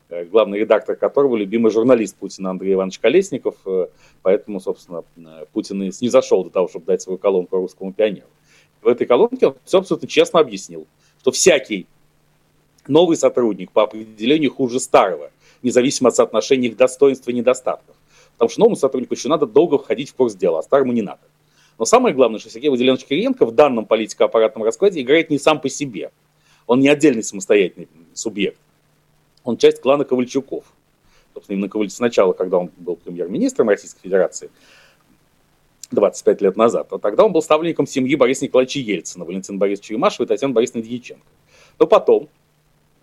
[0.09, 3.55] главный редактор которого любимый журналист Путина Андрей Иванович Колесников,
[4.21, 5.03] поэтому, собственно,
[5.53, 8.27] Путин и зашел до того, чтобы дать свою колонку русскому пионеру.
[8.81, 10.85] В этой колонке он все абсолютно честно объяснил,
[11.19, 11.87] что всякий
[12.87, 15.31] новый сотрудник по определению хуже старого,
[15.63, 17.95] независимо от соотношения их достоинств и недостатков.
[18.33, 21.21] Потому что новому сотруднику еще надо долго входить в курс дела, а старому не надо.
[21.79, 25.67] Но самое главное, что Сергей Владимирович Кириенко в данном политико-аппаратном раскладе играет не сам по
[25.67, 26.11] себе.
[26.67, 28.59] Он не отдельный самостоятельный субъект.
[29.45, 30.65] Он часть клана Ковальчуков.
[31.33, 34.49] Собственно, именно Ковальчук сначала, когда он был премьер-министром Российской Федерации,
[35.91, 40.25] 25 лет назад, а тогда он был ставленником семьи Бориса Николаевича Ельцина, Валентина Борисовича Юмашева
[40.25, 41.25] и Татьяны Борисовны Дьяченко.
[41.77, 42.27] Но потом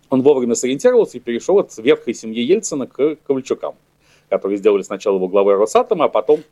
[0.09, 3.75] он вовремя сориентировался и перешел от ветхой семьи Ельцина к Ковальчукам,
[4.29, 6.43] которые сделали сначала его главой Росатома, а потом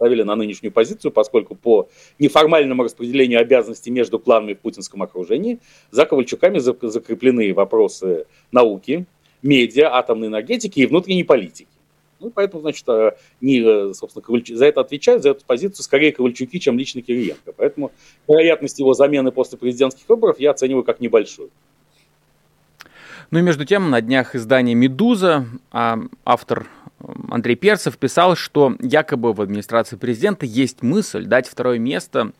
[0.00, 5.58] оставили на нынешнюю позицию, поскольку по неформальному распределению обязанностей между кланами в путинском окружении
[5.90, 9.04] за Ковальчуками закреплены вопросы науки,
[9.42, 11.68] медиа, атомной энергетики и внутренней политики.
[12.18, 16.12] Ну, поэтому, значит, э, не, э, собственно, Ковальчук, за это отвечают, за эту позицию скорее
[16.12, 17.52] Ковальчуки, чем лично Кириенко.
[17.56, 17.92] Поэтому
[18.28, 21.50] вероятность его замены после президентских выборов я оцениваю как небольшую.
[23.30, 26.66] Ну и между тем, на днях издания «Медуза» а автор
[27.30, 32.32] Андрей Перцев писал, что якобы в администрации президента есть мысль дать второе место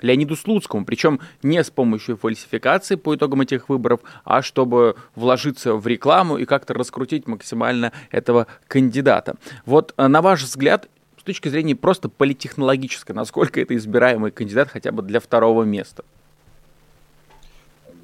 [0.00, 5.86] Леониду Слуцкому, причем не с помощью фальсификации по итогам этих выборов, а чтобы вложиться в
[5.86, 9.36] рекламу и как-то раскрутить максимально этого кандидата.
[9.66, 10.88] Вот э, на ваш взгляд,
[11.18, 16.04] с точки зрения просто политехнологической, насколько это избираемый кандидат хотя бы для второго места?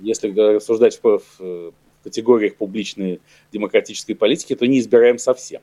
[0.00, 3.20] Если рассуждать в категориях публичной
[3.52, 5.62] демократической политики, то не избираем совсем.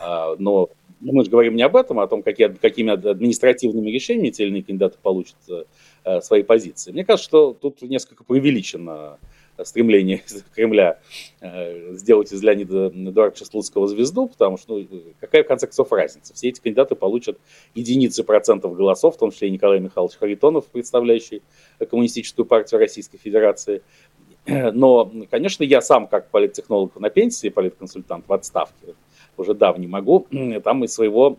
[0.00, 4.30] А, но мы же говорим не об этом, а о том, какие, какими административными решениями
[4.30, 5.36] те или иные кандидаты получат
[6.04, 6.92] э, свои позиции.
[6.92, 9.18] Мне кажется, что тут несколько преувеличено
[9.62, 10.22] стремление
[10.54, 10.98] Кремля
[11.40, 16.34] э, сделать из Леонида Эдуардовича Слуцкого звезду, потому что ну, какая в конце концов разница?
[16.34, 17.38] Все эти кандидаты получат
[17.74, 21.42] единицы процентов голосов, в том числе и Николай Михайлович Харитонов, представляющий
[21.88, 23.82] Коммунистическую партию Российской Федерации.
[24.46, 28.94] Но, конечно, я сам, как политтехнолог на пенсии, политконсультант в отставке,
[29.38, 30.26] уже давний могу
[30.62, 31.36] там из своего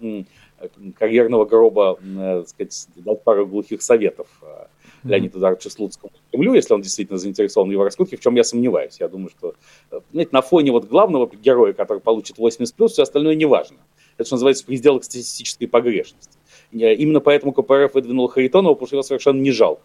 [0.98, 4.66] карьерного гроба, э, так сказать, дать пару глухих советов э,
[5.04, 8.98] Леониду Эдуардовичу Слуцкому Кремлю, если он действительно заинтересован в его раскрутке, в чем я сомневаюсь.
[9.00, 9.54] Я думаю, что
[9.92, 13.78] э, знаете, на фоне вот главного героя, который получит 80+, все остальное не важно.
[14.18, 16.38] Это, что называется, пределы статистической погрешности.
[16.72, 19.84] Именно поэтому КПРФ выдвинул Харитонова, потому что его совершенно не жалко.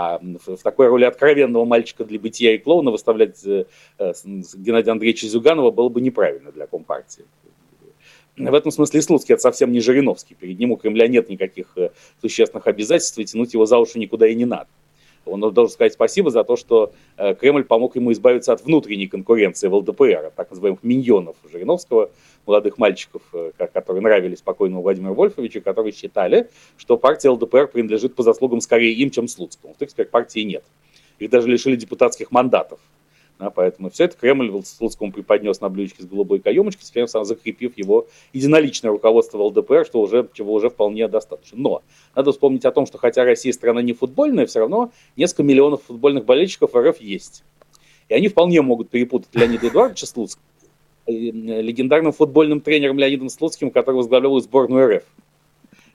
[0.00, 3.64] А в такой роли откровенного мальчика для бытия и клоуна выставлять э,
[3.98, 7.24] Геннадия Андреевича Зюганова было бы неправильно для Компартии.
[8.36, 10.36] В этом смысле Слуцкий это совсем не Жириновский.
[10.36, 14.28] Перед ним у Кремля нет никаких э, существенных обязательств, и тянуть его за уши никуда
[14.28, 14.68] и не надо.
[15.28, 19.68] Он должен сказать спасибо за то, что э, Кремль помог ему избавиться от внутренней конкуренции
[19.68, 22.10] в ЛДПР, так называемых миньонов Жириновского,
[22.46, 28.22] молодых мальчиков, э, которые нравились покойному Владимиру Вольфовичу, которые считали, что партия ЛДПР принадлежит по
[28.22, 29.74] заслугам скорее им, чем Слуцкому.
[29.74, 30.64] В теперь партии нет.
[31.18, 32.80] Их даже лишили депутатских мандатов.
[33.38, 37.78] Да, поэтому все это Кремль Слуцкому преподнес на блюдечке с голубой каемочкой, теперь сам закрепив
[37.78, 41.56] его единоличное руководство ЛДПР, что уже, чего уже вполне достаточно.
[41.56, 41.82] Но
[42.16, 46.24] надо вспомнить о том, что хотя Россия страна не футбольная, все равно несколько миллионов футбольных
[46.24, 47.44] болельщиков РФ есть.
[48.08, 50.42] И они вполне могут перепутать Леонида Эдуардовича Слуцкого
[51.06, 55.04] легендарным футбольным тренером Леонидом Слуцким, который возглавлял сборную РФ.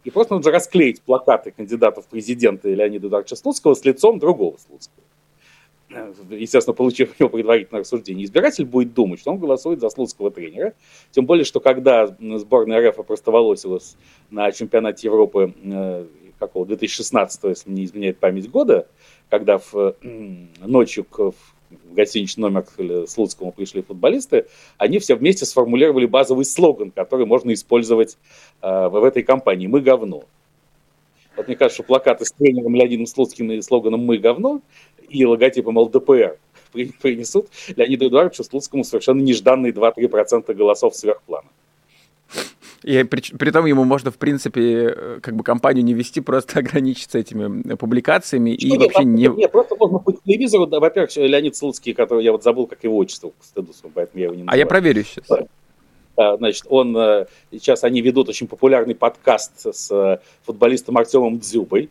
[0.05, 5.03] И просто нужно расклеить плакаты кандидатов в президенты Леонида Эдуардовича Слуцкого с лицом другого Слуцкого.
[6.29, 10.73] Естественно, получив его предварительное рассуждение, избиратель будет думать, что он голосует за слуцкого тренера.
[11.11, 13.95] Тем более, что когда сборная РФ опростоволосилась
[14.29, 16.05] на чемпионате Европы э,
[16.39, 18.87] какого 2016, если не изменяет память года,
[19.29, 19.95] когда в,
[20.59, 21.33] ночью к, в
[21.93, 28.17] гостиничный номер к Слуцкому пришли футболисты, они все вместе сформулировали базовый слоган, который можно использовать
[28.61, 30.23] э, в этой кампании «Мы говно».
[31.35, 34.61] Вот мне кажется, что плакаты с тренером Леонидом Слуцким и слоганом «Мы говно»
[35.09, 36.37] и логотипом ЛДПР
[37.01, 41.47] принесут Леониду Эдуардовичу Слуцкому совершенно нежданные 2-3% голосов сверхплана.
[42.83, 46.59] И при, при том ему можно, в принципе, э, как бы компанию не вести, просто
[46.59, 49.27] ограничиться этими публикациями Что и нет, вообще не...
[49.27, 52.97] Нет, просто можно по телевизору, да, во-первых, Леонид Слуцкий, который я вот забыл, как его
[52.97, 54.55] отчество, к стыду, поэтому я его не называю.
[54.55, 55.25] А я проверю сейчас.
[56.15, 56.37] Да.
[56.37, 61.89] Значит, он, э, сейчас они ведут очень популярный подкаст с э, футболистом Артемом Дзюбой,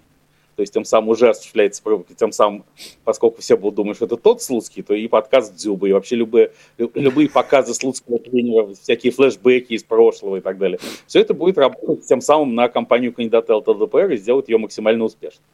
[0.56, 1.82] то есть тем самым уже осуществляется
[2.16, 2.64] тем самым,
[3.04, 6.52] поскольку все будут думать, что это тот Слуцкий, то и подкаст Дзюба, и вообще любые,
[6.76, 10.78] любые показы Слуцкого тренера, всякие флешбеки из прошлого и так далее.
[11.06, 15.44] Все это будет работать тем самым на компанию кандидата ЛТДПР и сделать ее максимально успешной.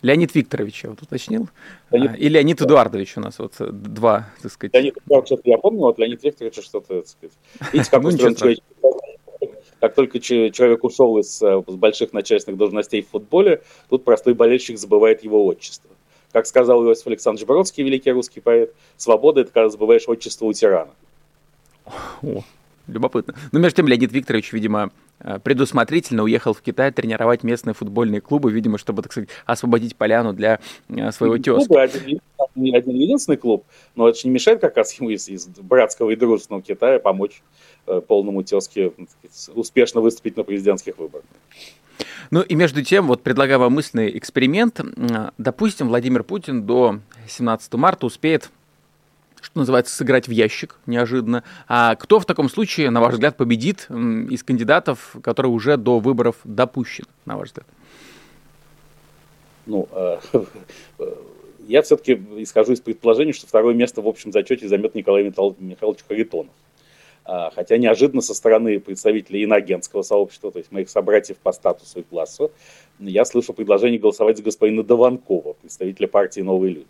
[0.00, 1.48] Леонид Викторович, я вот уточнил.
[1.90, 2.10] Леонид...
[2.12, 4.74] А, и Леонид Эдуардович у нас вот два, так сказать.
[4.74, 7.36] Леонид Эдуардович, я помню, вот Леонид Викторович что-то, так сказать.
[7.72, 8.58] Видите, как ну, устроен
[9.80, 14.78] как только человек ушел из, э, из больших начальственных должностей в футболе, тут простой болельщик
[14.78, 15.90] забывает его отчество.
[16.32, 20.90] Как сказал Иосиф Александрович Бродский, великий русский поэт, свобода– это когда забываешь отчество у тирана.
[22.22, 22.42] О,
[22.88, 23.34] Любопытно.
[23.52, 28.50] Но между тем Леонид Викторович, видимо, э, предусмотрительно уехал в Китай тренировать местные футбольные клубы,
[28.50, 31.66] видимо, чтобы, так сказать, освободить поляну для э, своего тезки.
[31.66, 32.20] Клубы один,
[32.74, 36.16] один единственный клуб, но это же не мешает как раз ему из, из братского и
[36.16, 37.67] дружественного Китая помочь э,
[38.06, 38.92] полному тезке
[39.54, 41.24] успешно выступить на президентских выборах.
[42.30, 44.80] Ну и между тем, вот предлагаю вам мысленный эксперимент.
[45.38, 48.50] Допустим, Владимир Путин до 17 марта успеет
[49.40, 51.44] что называется, сыграть в ящик неожиданно.
[51.68, 56.36] А кто в таком случае, на ваш взгляд, победит из кандидатов, которые уже до выборов
[56.44, 57.66] допущены, на ваш взгляд?
[59.66, 60.18] Ну, э,
[61.68, 66.52] я все-таки исхожу из предположения, что второе место в общем зачете займет Николай Михайлович Харитонов.
[67.30, 72.02] А, хотя неожиданно со стороны представителей иногентского сообщества, то есть моих собратьев по статусу и
[72.02, 72.50] классу,
[72.98, 76.88] я слышу предложение голосовать за господина Дованкова, представителя партии «Новые люди».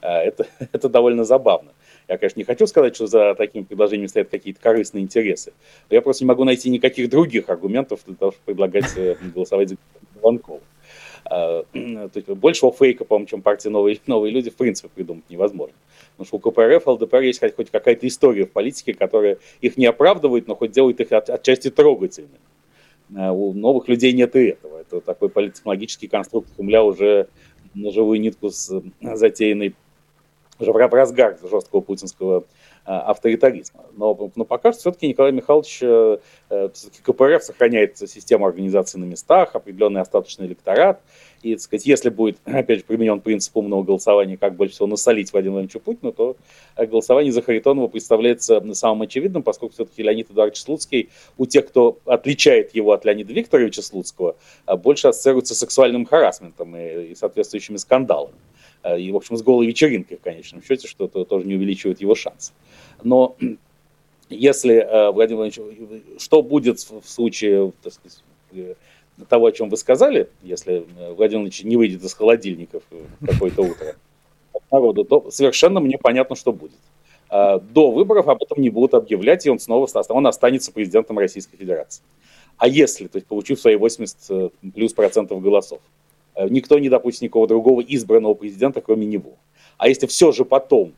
[0.00, 1.72] А, это, это довольно забавно.
[2.08, 5.52] Я, конечно, не хочу сказать, что за такими предложениями стоят какие-то корыстные интересы,
[5.90, 9.68] но я просто не могу найти никаких других аргументов для того, чтобы предлагать э, голосовать
[9.68, 9.76] за
[10.14, 10.60] Дованкова.
[11.26, 15.76] А, то есть большего фейка, по-моему, чем партия новые, новые люди, в принципе, придумать невозможно.
[16.18, 20.48] Потому что у КПРФ, ЛДПР есть хоть какая-то история в политике, которая их не оправдывает,
[20.48, 22.40] но хоть делает их от, отчасти трогательными.
[23.16, 24.80] А у новых людей нет и этого.
[24.80, 27.28] Это такой политтехнологический конструкт Кремля уже
[27.72, 29.76] на живую нитку с затеянной
[30.58, 32.44] уже в разгар жесткого путинского
[32.84, 33.84] а, авторитаризма.
[33.96, 36.18] Но, но пока что все-таки Николай Михайлович, э,
[36.50, 36.68] э
[37.04, 41.00] КПРФ сохраняет систему организации на местах, определенный остаточный электорат,
[41.42, 45.32] и, так сказать, если будет, опять же, применен принцип умного голосования, как больше всего насолить
[45.32, 46.36] Владимиру Владимировичу Путину, то
[46.76, 51.98] э, голосование за Харитонова представляется самым очевидным, поскольку все-таки Леонид Эдуардович Слуцкий у тех, кто
[52.04, 57.76] отличает его от Леонида Викторовича Слуцкого, э, больше ассоциируется с сексуальным харасментом и, и соответствующими
[57.76, 58.34] скандалами.
[58.82, 62.00] Э, и, в общем, с голой вечеринкой в конечном счете, что -то тоже не увеличивает
[62.00, 62.52] его шансы.
[63.04, 63.36] Но
[64.28, 68.22] если Владимир Владимирович, что будет в случае, так сказать,
[69.26, 72.82] того, о чем вы сказали, если э, Владимир Ильич не выйдет из холодильников
[73.24, 73.96] какое-то утро
[74.70, 76.78] народу, то совершенно мне понятно, что будет.
[77.30, 81.56] А, до выборов об этом не будут объявлять, и он снова он останется президентом Российской
[81.56, 82.02] Федерации.
[82.56, 85.80] А если, то есть получив свои 80 э, плюс процентов голосов,
[86.34, 89.32] э, никто не допустит никакого другого избранного президента, кроме него.
[89.76, 90.92] А если все же потом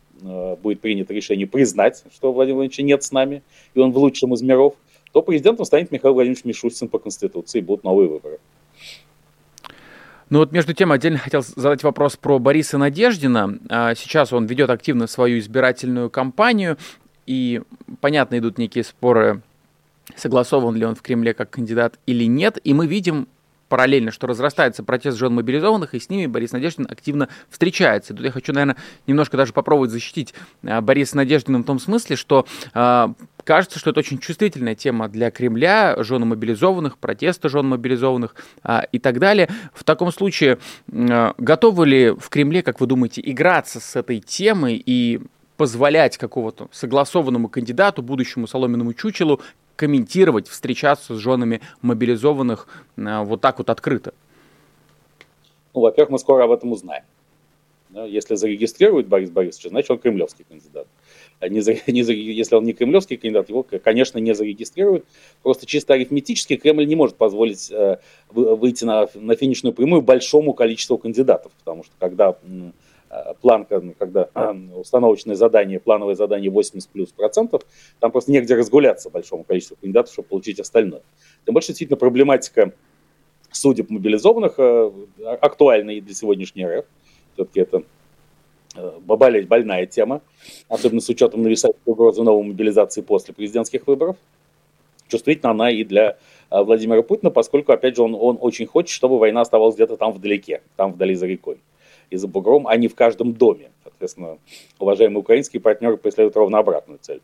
[0.63, 4.43] будет принято решение признать, что Владимир Владимировича нет с нами, и он в лучшем из
[4.43, 4.75] миров,
[5.13, 8.39] то президентом станет Михаил Владимирович Мишустин по Конституции, и будут новые выборы.
[10.29, 13.59] Ну вот между тем отдельно хотел задать вопрос про Бориса Надеждина.
[13.69, 16.79] А, сейчас он ведет активно свою избирательную кампанию,
[17.27, 17.63] и,
[18.01, 19.43] понятно, идут некие споры,
[20.15, 23.27] согласован ли он в Кремле как кандидат или нет, и мы видим
[23.71, 28.13] параллельно, что разрастается протест жен мобилизованных, и с ними Борис Надеждин активно встречается.
[28.13, 32.47] тут я хочу, наверное, немножко даже попробовать защитить а, Бориса Надеждина в том смысле, что
[32.75, 38.87] а, кажется, что это очень чувствительная тема для Кремля, жены мобилизованных, протесты жен мобилизованных а,
[38.93, 39.49] и так далее.
[39.73, 40.59] В таком случае
[40.93, 45.21] а, готовы ли в Кремле, как вы думаете, играться с этой темой и
[45.61, 49.43] позволять какого-то согласованному кандидату, будущему соломенному чучелу,
[49.81, 54.13] комментировать, встречаться с женами мобилизованных э, вот так вот открыто?
[55.73, 57.05] Ну, во-первых, мы скоро об этом узнаем.
[57.91, 60.87] Если зарегистрирует Борис Борисович, значит он кремлевский кандидат.
[61.41, 65.07] А не, не, если он не кремлевский кандидат, его, конечно, не зарегистрируют.
[65.43, 67.97] Просто чисто арифметически Кремль не может позволить э,
[68.29, 72.37] выйти на, на финишную прямую большому количеству кандидатов, потому что когда
[73.41, 77.63] планка, ну, когда э, установочное задание, плановое задание 80 плюс процентов,
[77.99, 81.03] там просто негде разгуляться большому количеству кандидатов, чтобы получить остальное.
[81.45, 82.73] Тем больше действительно проблематика
[83.51, 84.93] судеб мобилизованных э,
[85.41, 86.85] актуальна и для сегодняшней РФ.
[87.35, 87.83] Все-таки это
[89.01, 90.21] болеть больная тема,
[90.69, 94.17] особенно с учетом нависающей угрозы новой мобилизации после президентских выборов.
[95.09, 96.19] Чувствительна она и для
[96.51, 100.63] Владимира Путина, поскольку, опять же, он, он очень хочет, чтобы война оставалась где-то там вдалеке,
[100.77, 101.59] там вдали за рекой
[102.11, 103.71] и за бугром, а не в каждом доме.
[103.85, 104.39] Соответственно,
[104.79, 107.21] уважаемые украинские партнеры преследуют ровно обратную цель.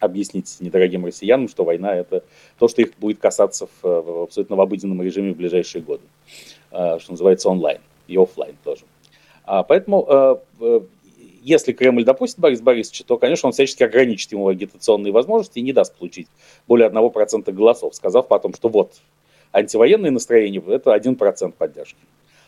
[0.00, 2.24] Объяснить недорогим россиянам, что война– это
[2.58, 6.02] то, что их будет касаться в, абсолютно в обыденном режиме в ближайшие годы.
[6.70, 8.82] А, что называется онлайн и офлайн тоже.
[9.44, 10.42] А, поэтому а,
[11.44, 15.72] если Кремль допустит Борис Борисовича, то, конечно, он всячески ограничит ему агитационные возможности и не
[15.72, 16.26] даст получить
[16.66, 18.94] более 1% голосов, сказав потом, что вот,
[19.52, 21.98] антивоенные настроения– это 1% поддержки.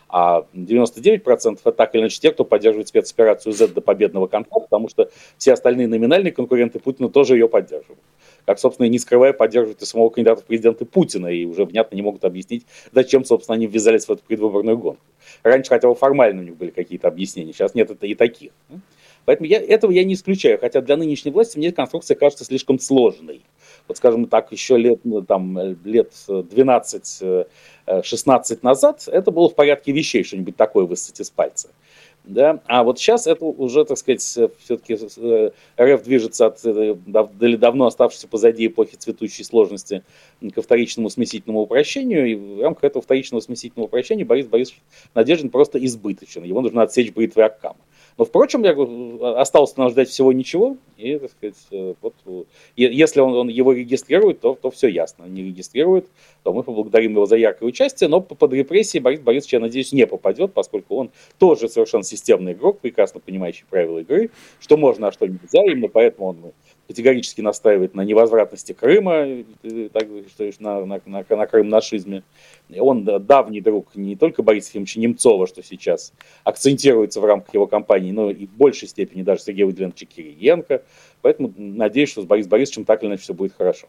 [0.09, 4.89] А 99% это так или иначе те, кто поддерживает спецоперацию Z до победного конца, потому
[4.89, 7.99] что все остальные номинальные конкуренты Путина тоже ее поддерживают.
[8.45, 11.97] Как, собственно, и не скрывая, поддерживают и самого кандидата в президенты Путина, и уже внятно
[11.97, 15.03] не могут объяснить, зачем, собственно, они ввязались в эту предвыборную гонку.
[15.43, 18.53] Раньше хотя бы формально у них были какие-то объяснения, сейчас нет это и таких.
[19.25, 23.43] Поэтому я, этого я не исключаю, хотя для нынешней власти мне конструкция кажется слишком сложной.
[23.89, 27.37] Вот, скажем так, еще лет, ну, там, лет 12-16
[28.63, 31.69] назад это было в порядке вещей, что-нибудь такое высосать из пальца.
[32.25, 32.61] Да?
[32.67, 34.95] А вот сейчас это уже, так сказать, все-таки
[35.81, 40.03] РФ движется от давно оставшейся позади эпохи цветущей сложности
[40.53, 42.27] ко вторичному смесительному упрощению.
[42.27, 44.83] И в рамках этого вторичного смесительного упрощения Борис Борисович
[45.15, 46.43] Надеждин просто избыточен.
[46.43, 47.77] Его нужно отсечь бритвой Аккама.
[48.19, 50.77] Но, впрочем, я осталось нам ждать всего ничего.
[50.97, 52.15] И, так сказать, э, вот,
[52.75, 55.25] если он, он его регистрирует, то, то все ясно.
[55.25, 56.07] Не регистрирует,
[56.43, 58.09] то мы поблагодарим его за яркое участие.
[58.09, 62.81] Но под репрессии Борис Борисович, я надеюсь, не попадет, поскольку он тоже совершенно системный игрок,
[62.81, 65.65] прекрасно понимающий правила игры, что можно, а что нельзя.
[65.65, 66.37] Именно поэтому он
[66.87, 69.45] категорически настаивает на невозвратности Крыма,
[69.93, 70.07] так,
[70.59, 72.23] на, на, на, на крым-нашизме.
[72.79, 76.13] Он давний друг не только Бориса Ефимовича Немцова, что сейчас
[76.45, 80.83] акцентируется в рамках его кампании, но и в большей степени даже Сергея Владимировича Кириенко.
[81.23, 83.89] Поэтому надеюсь, что с Борисом Борисовичем так или иначе все будет хорошо.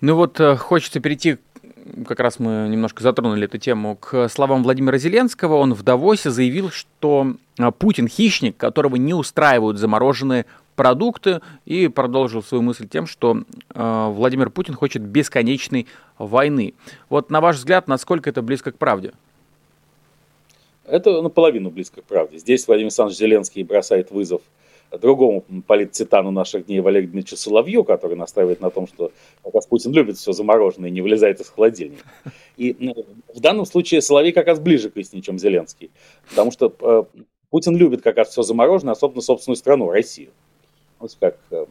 [0.00, 1.38] Ну вот э, хочется перейти
[2.06, 5.56] как раз мы немножко затронули эту тему, к словам Владимира Зеленского.
[5.56, 10.46] Он в Давосе заявил, что э, Путин хищник, которого не устраивают замороженные
[10.78, 13.42] продукты и продолжил свою мысль тем, что
[13.74, 16.74] э, Владимир Путин хочет бесконечной войны.
[17.08, 19.12] Вот на ваш взгляд, насколько это близко к правде?
[20.86, 22.38] Это наполовину близко к правде.
[22.38, 24.40] Здесь Владимир Александрович Зеленский бросает вызов
[24.92, 29.10] другому политтитану наших дней Валерию Дмитриевичу Соловью, который настаивает на том, что
[29.42, 32.04] как раз Путин любит все замороженное и не вылезает из холодильника.
[32.56, 32.94] И ну,
[33.34, 35.90] в данном случае Соловей как раз ближе к истине, чем Зеленский.
[36.30, 37.02] Потому что э,
[37.50, 40.30] Путин любит как раз все замороженное, особенно собственную страну, Россию
[40.98, 41.66] вот как э,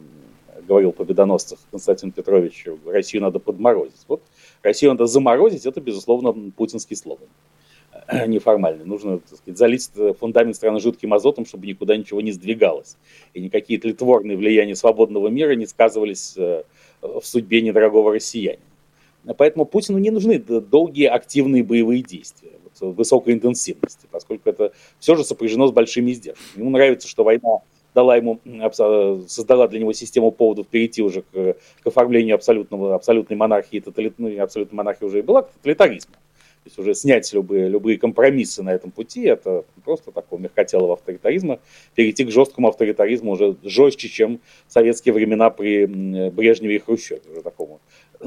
[0.66, 4.04] говорил Победоносцев Константин Петрович, Россию надо подморозить.
[4.08, 4.22] Вот
[4.62, 7.28] Россию надо заморозить, это, безусловно, путинский слоган
[8.26, 8.84] неформальный.
[8.84, 12.96] Нужно так сказать, залить фундамент страны жидким азотом, чтобы никуда ничего не сдвигалось.
[13.34, 16.62] И никакие тлетворные влияния свободного мира не сказывались э,
[17.02, 18.62] в судьбе недорогого россиянина.
[19.36, 25.66] Поэтому Путину не нужны долгие активные боевые действия высокой интенсивности, поскольку это все же сопряжено
[25.66, 26.60] с большими издержками.
[26.60, 27.58] Ему нравится, что война
[27.98, 28.38] дала ему,
[29.26, 34.40] создала для него систему поводов перейти уже к, к оформлению абсолютного, абсолютной монархии, тоталит, ну,
[34.40, 36.12] абсолютной монархии уже и была, к тоталитаризму.
[36.12, 41.58] То есть уже снять любые, любые компромиссы на этом пути, это просто такого мягкотелого авторитаризма,
[41.96, 45.86] перейти к жесткому авторитаризму уже жестче, чем в советские времена при
[46.30, 47.80] Брежневе и Хрущеве, уже такому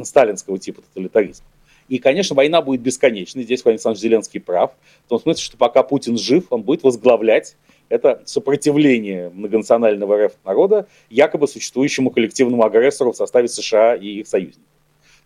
[0.04, 1.46] сталинского типа тоталитаризма.
[1.88, 3.44] И, конечно, война будет бесконечной.
[3.44, 4.72] Здесь Владимир Александрович Зеленский прав.
[5.06, 7.56] В том смысле, что пока Путин жив, он будет возглавлять
[7.92, 14.71] это сопротивление многонационального РФ народа якобы существующему коллективному агрессору в составе США и их союзников.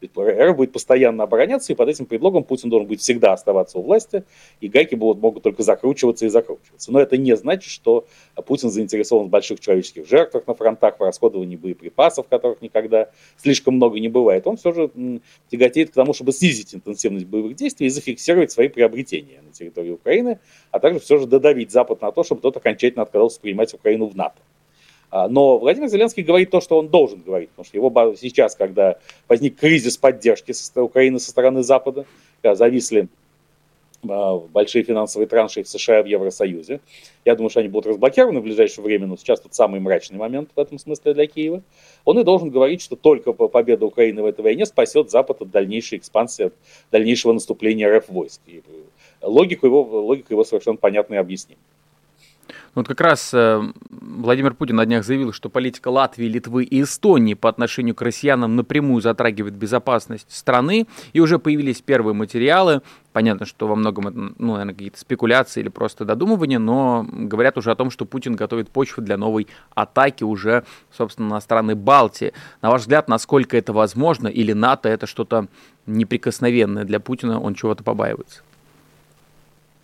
[0.04, 4.24] РФ будет постоянно обороняться, и под этим предлогом Путин должен будет всегда оставаться у власти,
[4.62, 6.92] и гайки будут, могут только закручиваться и закручиваться.
[6.92, 8.06] Но это не значит, что
[8.46, 14.00] Путин заинтересован в больших человеческих жертвах на фронтах, в расходовании боеприпасов, которых никогда слишком много
[14.00, 14.46] не бывает.
[14.48, 14.92] Он все же
[15.50, 20.40] тяготеет к тому, чтобы снизить интенсивность боевых действий и зафиксировать свои приобретения на территории Украины,
[20.72, 24.16] а также все же додавить Запад на то, чтобы тот окончательно отказался принимать Украину в
[24.16, 24.42] НАТО.
[25.16, 28.98] А, но Владимир Зеленский говорит то, что он должен говорить, потому что его сейчас, когда
[29.30, 32.06] возник кризис поддержки Украины со стороны Запада,
[32.42, 33.08] когда зависли
[34.10, 36.82] а, большие финансовые транши в США и в Евросоюзе.
[37.24, 40.50] Я думаю, что они будут разблокированы в ближайшее время, но сейчас тут самый мрачный момент
[40.54, 41.64] в этом смысле для Киева.
[42.04, 45.98] Он и должен говорить, что только победа Украины в этой войне спасет Запад от дальнейшей
[45.98, 46.54] экспансии, от
[46.92, 48.42] дальнейшего наступления РФ войск.
[48.48, 48.62] И
[49.22, 51.62] логику его, логика его совершенно понятна и объяснима.
[52.76, 57.34] Вот как раз э, Владимир Путин на днях заявил, что политика Латвии, Литвы и Эстонии
[57.34, 62.82] по отношению к россиянам напрямую затрагивает безопасность страны, и уже появились первые материалы.
[63.14, 67.72] Понятно, что во многом это, ну, наверное, какие-то спекуляции или просто додумывания, но говорят уже
[67.72, 72.34] о том, что Путин готовит почву для новой атаки уже, собственно, на страны Балтии.
[72.62, 75.48] На ваш взгляд, насколько это возможно, или НАТО это что-то
[75.86, 78.42] неприкосновенное для Путина, он чего-то побаивается?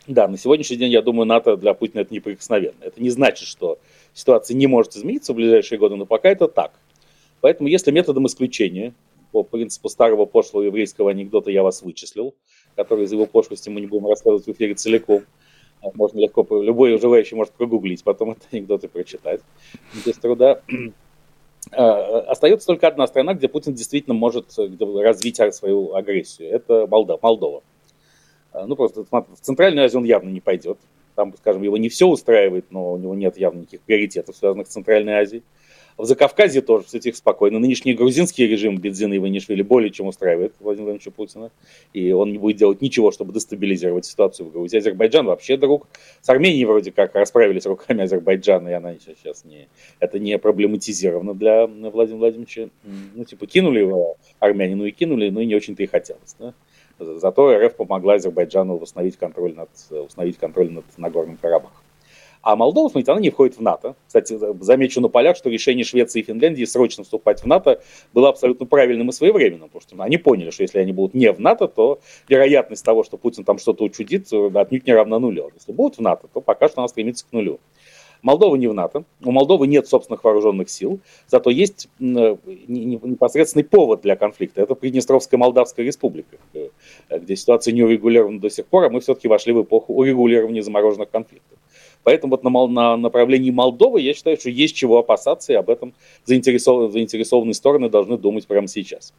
[0.08, 2.78] Да, на сегодняшний день, я думаю, НАТО для Путина это неприкосновенно.
[2.82, 3.78] Это не значит, что
[4.14, 6.72] ситуация не может измениться в ближайшие годы, но пока это так.
[7.40, 8.94] Поэтому, если методом исключения,
[9.32, 12.34] по принципу старого пошлого еврейского анекдота «я вас вычислил»,
[12.76, 15.24] который из его пошлости мы не будем рассказывать в эфире целиком,
[15.82, 19.42] а можно легко, любой желающий может прогуглить, потом этот анекдот и прочитать
[20.06, 20.62] без труда.
[21.74, 26.50] А, остается только одна страна, где Путин действительно может развить свою агрессию.
[26.50, 27.62] Это Молдова.
[28.54, 30.78] Ну, просто в Центральную Азию он явно не пойдет.
[31.16, 34.72] Там, скажем, его не все устраивает, но у него нет явно никаких приоритетов, связанных с
[34.72, 35.44] Центральной Азией.
[35.98, 37.60] В Закавказье тоже все тихо спокойно.
[37.60, 41.52] Нынешний грузинский режим Бедзина и Ванишвили более чем устраивает Владимира Владимировича Путина.
[41.94, 44.78] И он не будет делать ничего, чтобы дестабилизировать ситуацию в Грузии.
[44.78, 45.88] Азербайджан вообще друг.
[46.22, 49.68] С Арменией вроде как расправились руками Азербайджана, и она сейчас не,
[50.00, 52.70] это не проблематизировано для Владимира Владимировича.
[53.14, 56.36] Ну, типа, кинули его армяне, ну и кинули, ну и не очень-то и хотелось.
[56.40, 56.54] Да?
[57.02, 61.78] Зато РФ помогла Азербайджану восстановить контроль над, восстановить контроль над Нагорным Карабахом.
[62.44, 63.96] А Молдова, смотрите, она не входит в НАТО.
[64.08, 67.82] Кстати, замечу на полях, что решение Швеции и Финляндии срочно вступать в НАТО
[68.14, 71.40] было абсолютно правильным и своевременным, потому что они поняли, что если они будут не в
[71.40, 75.52] НАТО, то вероятность того, что Путин там что-то учудит, отнюдь не равна нулю.
[75.54, 77.60] Если будут в НАТО, то пока что она стремится к нулю.
[78.22, 84.16] Молдова не в НАТО, у Молдовы нет собственных вооруженных сил, зато есть непосредственный повод для
[84.16, 84.62] конфликта.
[84.62, 86.70] Это Приднестровская Молдавская республика, э,
[87.10, 91.10] где ситуация не урегулирована до сих пор, а мы все-таки вошли в эпоху урегулирования замороженных
[91.10, 91.58] конфликтов.
[92.04, 95.94] Поэтому вот на, на направлении Молдовы я считаю, что есть чего опасаться, и об этом
[96.26, 99.14] заинтересованные, заинтересованные стороны должны думать прямо сейчас.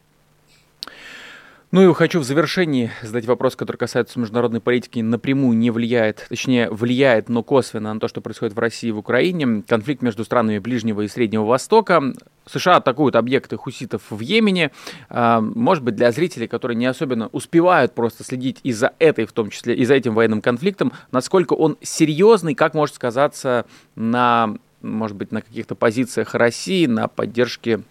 [1.73, 6.69] Ну и хочу в завершении задать вопрос, который касается международной политики, напрямую не влияет, точнее
[6.69, 9.63] влияет, но косвенно на то, что происходит в России и в Украине.
[9.67, 12.13] Конфликт между странами Ближнего и Среднего Востока.
[12.45, 14.69] США атакуют объекты хуситов в Йемене.
[15.09, 19.31] А, может быть, для зрителей, которые не особенно успевают просто следить и за этой, в
[19.31, 23.65] том числе, и за этим военным конфликтом, насколько он серьезный, как может сказаться
[23.95, 27.81] на, может быть, на каких-то позициях России, на поддержке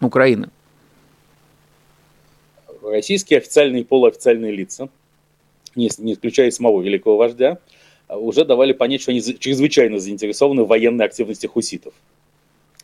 [0.00, 0.48] Украины
[2.82, 4.88] российские официальные и полуофициальные лица,
[5.74, 7.58] не, не исключая самого великого вождя,
[8.08, 11.94] а, уже давали понять, что они чрезвычайно заинтересованы в военной активности хуситов.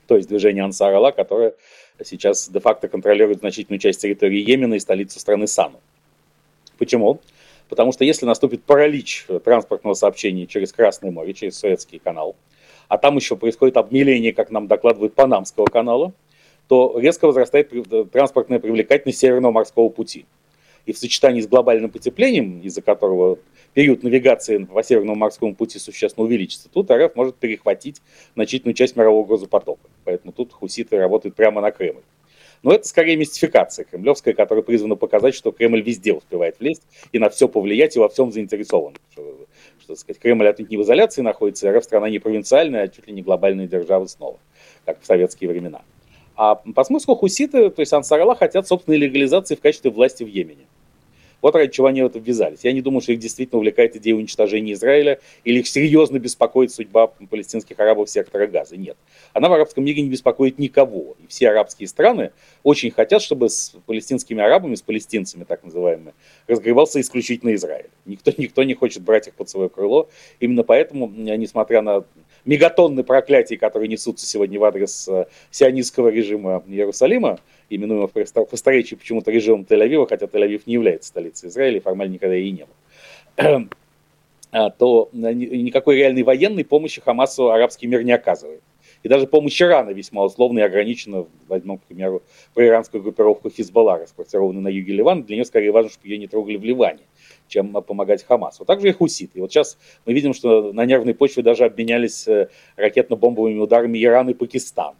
[0.07, 1.55] То есть движение Ансар Алла, которое
[2.03, 5.81] сейчас де-факто контролирует значительную часть территории Йемена и столицу страны Сану.
[6.79, 7.21] Почему?
[7.69, 12.37] Потому что если наступит паралич транспортного сообщения через Красное море, через Суэцкий канал,
[12.89, 16.13] а там еще происходит обмеление, как нам докладывают, Панамского канала–
[16.69, 17.73] то резко возрастает
[18.13, 20.27] транспортная привлекательность Северного морского пути.
[20.87, 23.39] И в сочетании с глобальным потеплением, из-за которого
[23.75, 28.01] период навигации по Северному морскому пути существенно увеличится, тут РФ может перехватить
[28.35, 29.89] значительную часть мирового грузопотока.
[30.05, 32.03] Поэтому тут хуситы работают прямо на Кремль.
[32.63, 37.29] Но это скорее мистификация кремлевская, которая призвана показать, что Кремль везде успевает влезть и на
[37.31, 38.95] все повлиять и во всем заинтересован.
[39.13, 39.47] Что,
[39.81, 43.13] что сказать, Кремль отнюдь не в изоляции находится, РФ страна не провинциальная, а чуть ли
[43.13, 44.39] не глобальная держава снова,
[44.85, 45.83] как в советские времена.
[46.39, 50.67] А по смыслу хуситы, то есть Ансарала, хотят собственной легализации в качестве власти в Йемене.
[51.43, 52.61] Вот ради чего они в это ввязались.
[52.63, 57.09] Я не думаю, что их действительно увлекает идея уничтожения Израиля или их серьезно беспокоит судьба
[57.09, 58.77] палестинских арабов сектора Газа.
[58.77, 58.97] Нет.
[59.33, 61.17] Она в арабском мире не беспокоит никого.
[61.23, 62.31] И все арабские страны
[62.63, 66.15] очень хотят, чтобы с палестинскими арабами, с палестинцами так называемыми,
[66.47, 67.91] разгревался исключительно Израиль.
[68.05, 70.09] Никто, никто не хочет брать их под свое крыло.
[70.39, 72.05] Именно поэтому, несмотря на
[72.45, 77.39] мегатонны проклятий, которые несутся сегодня в адрес э, сионистского режима Иерусалима,
[77.71, 82.51] именуемого в просторечии почему-то режимом Тель-Авива, хотя Тель-Авив не является столицей Израиля формально никогда и
[82.51, 83.69] не был,
[84.53, 88.63] а, то э, никакой реальной военной помощи Хамасу арабский мир не оказывает.
[89.03, 92.23] И даже помощь Ирана весьма условно и ограничена, возьмем, к примеру,
[92.55, 95.23] про иранскую группировку Хизбалла, расквартированную на юге Ливана.
[95.23, 97.01] Для нее скорее важно, чтобы ее не трогали в Ливане
[97.49, 98.65] чем помогать Хамасу.
[98.65, 99.39] Также и хуситы.
[99.39, 104.29] И вот сейчас мы видим, что на нервной почве даже обменялись э, ракетно-бомбовыми ударами Иран
[104.31, 104.95] и Пакистан.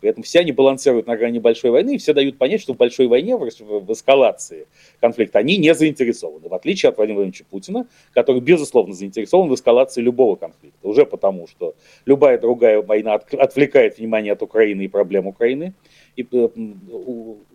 [0.00, 2.76] При этом все они балансируют на грани большой войны, и все дают понять, что в
[2.76, 4.66] большой войне, в, в эскалации
[5.00, 10.00] конфликта, они не заинтересованы, в отличие от Владимира Владимировича Путина, который, безусловно, заинтересован в эскалации
[10.00, 10.86] любого конфликта.
[10.86, 11.74] Уже потому, что
[12.06, 15.74] любая другая война отвлекает внимание от Украины и проблем Украины,
[16.18, 16.48] и э,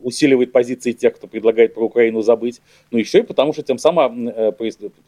[0.02, 4.30] усиливает позиции тех, кто предлагает про Украину забыть, но еще и потому, что тем самым
[4.30, 4.54] э,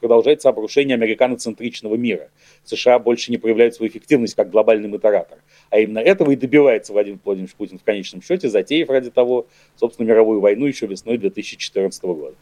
[0.02, 2.30] продолжается обрушение американоцентричного мира.
[2.66, 5.38] США больше не проявляют свою эффективность как глобальный моторатор.
[5.70, 10.08] А именно этого и добивается Владимир Владимирович Путин в конечном счете, затеяв ради того, собственно,
[10.08, 12.36] мировую войну еще весной 2014 года.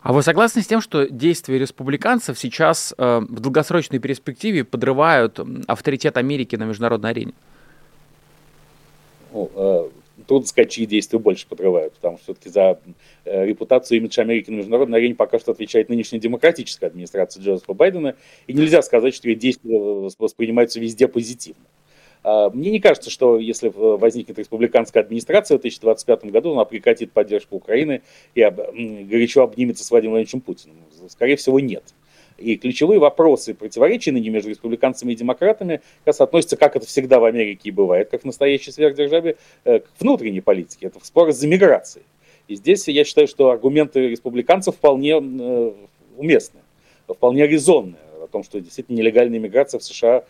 [0.00, 6.16] А вы согласны с тем, что действия республиканцев сейчас э, в долгосрочной перспективе подрывают авторитет
[6.16, 7.32] Америки на международной арене?
[9.32, 9.88] ну, э,
[10.26, 12.78] трудно сказать, чьи действия больше подрывают, потому что все-таки за
[13.24, 18.16] э, репутацию имидж Америки на международной арене пока что отвечает нынешняя демократическая администрация Джозефа Байдена,
[18.46, 19.78] и нельзя сказать, что ее действия
[20.18, 21.62] воспринимаются везде позитивно.
[22.22, 27.56] А, мне не кажется, что если возникнет республиканская администрация в 2025 году, она прекратит поддержку
[27.56, 28.02] Украины
[28.34, 30.76] и горячо обнимется с Владимиром Владимировичем Путиным.
[31.08, 31.84] Скорее всего, нет.
[32.38, 37.18] И ключевые вопросы противоречия ныне между республиканцами и демократами как раз относятся, как это всегда
[37.18, 40.86] в Америке и бывает, как в настоящей сверхдержаве, э, к внутренней политике.
[40.86, 42.06] Это споры за миграцией.
[42.46, 45.72] И здесь я считаю, что аргументы республиканцев вполне э,
[46.16, 46.60] уместны,
[47.08, 47.96] вполне резонные.
[48.28, 50.24] Том, что действительно нелегальная миграция в США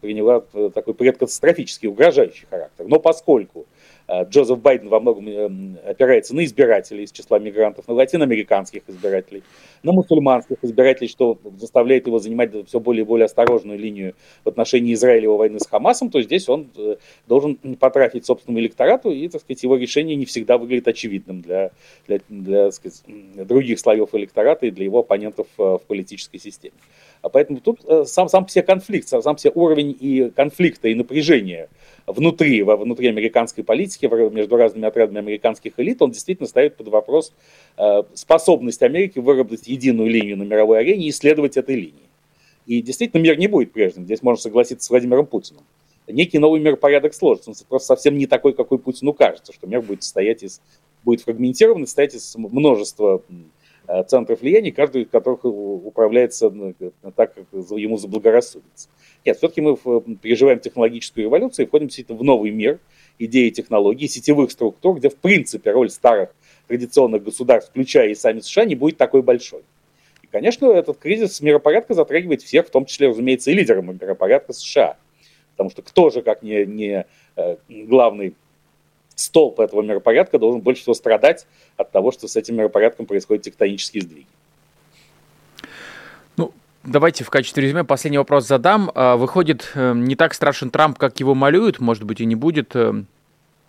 [0.00, 0.40] приняла
[0.74, 2.86] такой предкатастрофический, угрожающий характер.
[2.86, 3.66] Но поскольку
[4.06, 9.42] Э, Джозеф Байден во многом опирается на избирателей из числа мигрантов, на латиноамериканских избирателей,
[9.82, 14.14] на мусульманских избирателей, что заставляет его занимать все более и более осторожную линию
[14.44, 19.28] в отношении Израилева войны с Хамасом, то здесь он э, должен потратить собственному электорату, и,
[19.28, 21.70] так сказать, его решение не всегда выглядит очевидным для,
[22.06, 26.74] для, для сказать, других слоев электората и для его оппонентов э, в политической системе.
[27.22, 31.68] А поэтому тут сам, сам все конфликт, сам все уровень и конфликта, и напряжения
[32.06, 37.32] внутри, внутри американской политики, между разными отрядами американских элит, он действительно ставит под вопрос
[37.76, 41.94] э, способность Америки выработать единую линию на мировой арене и следовать этой линии.
[42.66, 44.04] И действительно мир не будет прежним.
[44.04, 45.62] Здесь можно согласиться с Владимиром Путиным.
[46.06, 47.50] Некий новый миропорядок сложится.
[47.50, 50.60] Он просто совсем не такой, какой Путину кажется, что мир будет состоять из,
[51.02, 53.32] будет фрагментирован, состоять из множества э,
[54.08, 56.50] центров влияния, каждый из которых управляется
[57.16, 58.88] так, как ему заблагорассудится.
[59.24, 59.76] Нет, все-таки мы
[60.16, 62.78] переживаем технологическую революцию и входим в новый мир
[63.18, 66.34] идеи технологий, сетевых структур, где в принципе роль старых
[66.66, 69.62] традиционных государств, включая и сами США, не будет такой большой.
[70.22, 74.96] И, конечно, этот кризис миропорядка затрагивает всех, в том числе, разумеется, и лидеров миропорядка США.
[75.52, 77.06] Потому что кто же, как не, не
[77.36, 78.34] э, главный
[79.14, 81.46] столб этого миропорядка, должен больше всего страдать
[81.76, 84.26] от того, что с этим миропорядком происходят тектонические сдвиги.
[86.86, 88.90] Давайте в качестве резюме последний вопрос задам.
[88.94, 92.76] А, выходит, э, не так страшен Трамп, как его малюют, может быть, и не будет
[92.76, 93.04] э,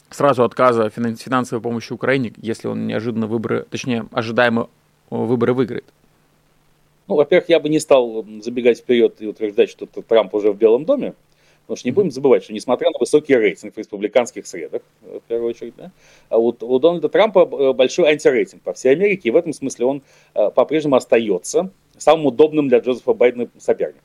[0.10, 4.70] сразу отказа финансовой помощи Украине, если он неожиданно выборы, точнее, ожидаемо
[5.10, 5.86] выборы выиграет?
[7.08, 10.84] Ну, во-первых, я бы не стал забегать вперед и утверждать, что Трамп уже в Белом
[10.84, 11.14] доме,
[11.66, 15.50] потому что не будем забывать, что несмотря на высокий рейтинг в республиканских средах, в первую
[15.50, 15.92] очередь, да,
[16.30, 19.86] а у, у Дональда Трампа э, большой антирейтинг по всей Америке, и в этом смысле
[19.86, 20.02] он
[20.34, 24.02] по-прежнему остается самым удобным для Джозефа Байдена соперником.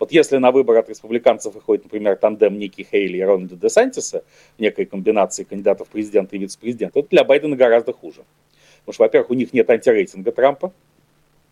[0.00, 4.24] Вот если на выбор от республиканцев выходит, например, тандем Ники Хейли и Рональда Де Сантиса,
[4.58, 8.24] некой комбинации кандидатов в президента и вице-президента, это для Байдена гораздо хуже.
[8.80, 10.72] Потому что, во-первых, у них нет антирейтинга Трампа,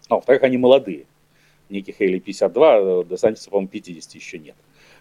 [0.09, 1.05] а во-вторых, они молодые.
[1.69, 4.57] Ники Хейли 52, Де Сантиса, по-моему, 50 еще нет.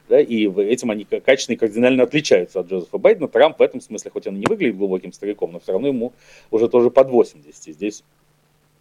[0.10, 3.28] Да, и этим они качественно и кардинально отличаются от Джозефа Байдена.
[3.28, 6.14] Трамп в этом смысле, хоть он и не выглядит глубоким стариком, но все равно ему
[6.49, 7.68] уже тоже под 80.
[7.68, 8.03] И здесь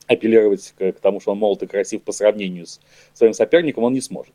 [0.07, 2.81] апеллировать к, к тому, что он молод и красив по сравнению с
[3.13, 4.35] своим соперником, он не сможет.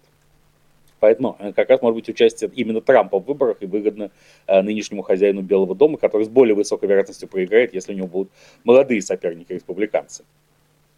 [0.99, 4.11] Поэтому э, как раз может быть участие именно Трампа в выборах и выгодно
[4.47, 8.31] э, нынешнему хозяину Белого дома, который с более высокой вероятностью проиграет, если у него будут
[8.63, 10.23] молодые соперники, республиканцы.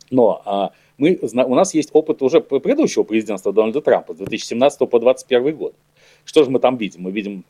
[0.10, 5.00] Но а, мы, у нас есть опыт уже предыдущего президентства Дональда Трампа с 2017 по
[5.00, 5.76] 2021 год.
[6.26, 7.02] Что же мы там видим?
[7.02, 7.44] Мы видим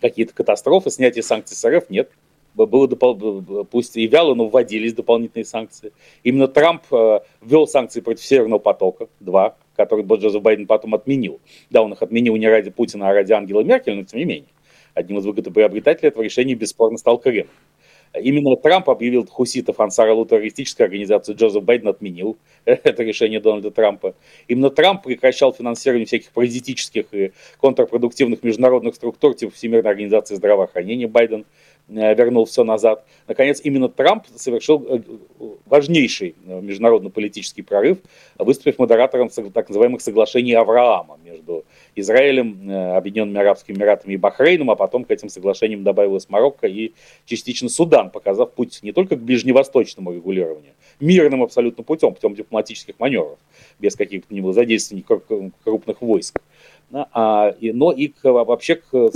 [0.00, 1.90] какие-то катастрофы, снятие санкций с РФ?
[1.90, 2.10] Нет
[2.54, 3.42] было допол...
[3.70, 5.92] пусть и вяло, но вводились дополнительные санкции.
[6.22, 11.40] Именно Трамп э, ввел санкции против Северного потока 2, который Джозеф Байден потом отменил.
[11.70, 14.48] Да, он их отменил не ради Путина, а ради Ангела Меркель, но тем не менее.
[14.94, 17.46] Одним из выгодоприобретателей этого решения бесспорно стал Крым.
[18.12, 24.14] Именно Трамп объявил хуситов Ансаралу террористической организацию, Джозеф Байден отменил это решение Дональда Трампа.
[24.48, 31.44] Именно Трамп прекращал финансирование всяких паразитических и контрпродуктивных международных структур, типа Всемирной организации здравоохранения Байден
[31.88, 33.04] вернул все назад.
[33.26, 35.00] Наконец, именно Трамп совершил э,
[35.66, 37.98] важнейший э, международно-политический прорыв,
[38.38, 41.64] выступив модератором так называемых соглашений Авраама между
[41.96, 46.92] Израилем, Объединенными Арабскими Эмиратами и Бахрейном, а потом к этим соглашениям добавилась Марокко и
[47.24, 53.38] частично Судан, показав путь не только к ближневосточному регулированию, мирным абсолютно путем, путем дипломатических маневров,
[53.78, 55.04] без каких-то ни было задействований
[55.64, 56.40] крупных войск,
[56.92, 59.10] а, но и к, вообще к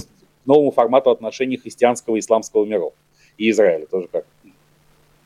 [0.47, 2.95] новому формату отношений христианского и исламского миров.
[3.39, 4.25] И Израиля тоже как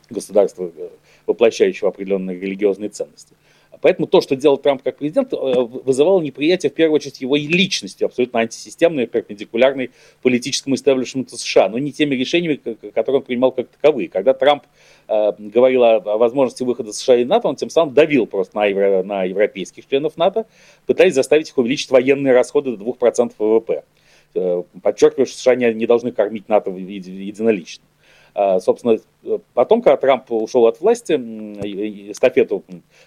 [0.09, 0.89] государство, э,
[1.27, 3.35] воплощающего определенные религиозные ценности.
[3.81, 8.07] Поэтому то, что делал Трамп как президент, э, вызывало неприятие в первую очередь его личностью,
[8.07, 9.91] абсолютно антисистемной, перпендикулярной
[10.21, 14.09] политическому истеблишменту США, но не теми решениями, которые он принимал как таковые.
[14.09, 14.63] Когда Трамп
[15.07, 18.65] э, говорил о, о возможности выхода США и НАТО, он тем самым давил просто на,
[18.65, 20.45] евро, на европейских членов НАТО,
[20.85, 23.83] пытаясь заставить их увеличить военные расходы до 2% ВВП.
[24.35, 27.83] Э, подчеркиваю, что США не, не должны кормить НАТО единолично.
[28.35, 28.99] А, собственно,
[29.53, 32.63] потом, когда Трамп ушел от власти, эстафету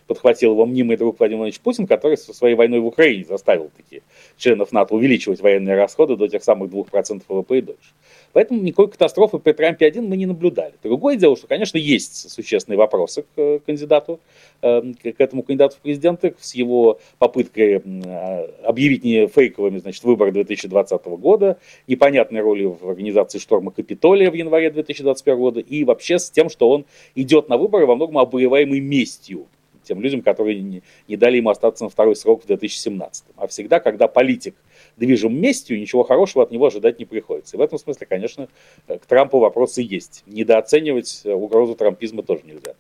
[0.06, 4.02] подхватил его мнимый друг Владимир Владимирович Путин, который со своей войной в Украине заставил такие
[4.36, 7.92] членов НАТО увеличивать военные расходы до тех самых 2% ВВП и дольше.
[8.32, 10.74] Поэтому никакой катастрофы при Трампе один мы не наблюдали.
[10.82, 14.20] Другое дело, что, конечно, есть существенные вопросы к э, кандидату,
[14.62, 20.32] эм, к этому кандидату в президенты с его попыткой э, объявить не фейковыми значит, выборы
[20.32, 26.30] 2020 года, непонятной роли в организации шторма Капитолия в январе 2021 года и вообще с
[26.30, 26.84] тем, что он
[27.14, 29.46] идет на выборы во многом обуреваемый местью
[29.82, 33.24] тем людям, которые не, не дали ему остаться на второй срок в 2017.
[33.36, 34.54] А всегда, когда политик
[34.96, 37.56] движим местью, ничего хорошего от него ожидать не приходится.
[37.56, 38.48] И в этом смысле, конечно,
[38.86, 40.22] к Трампу вопросы есть.
[40.26, 42.74] Недооценивать угрозу трампизма тоже нельзя.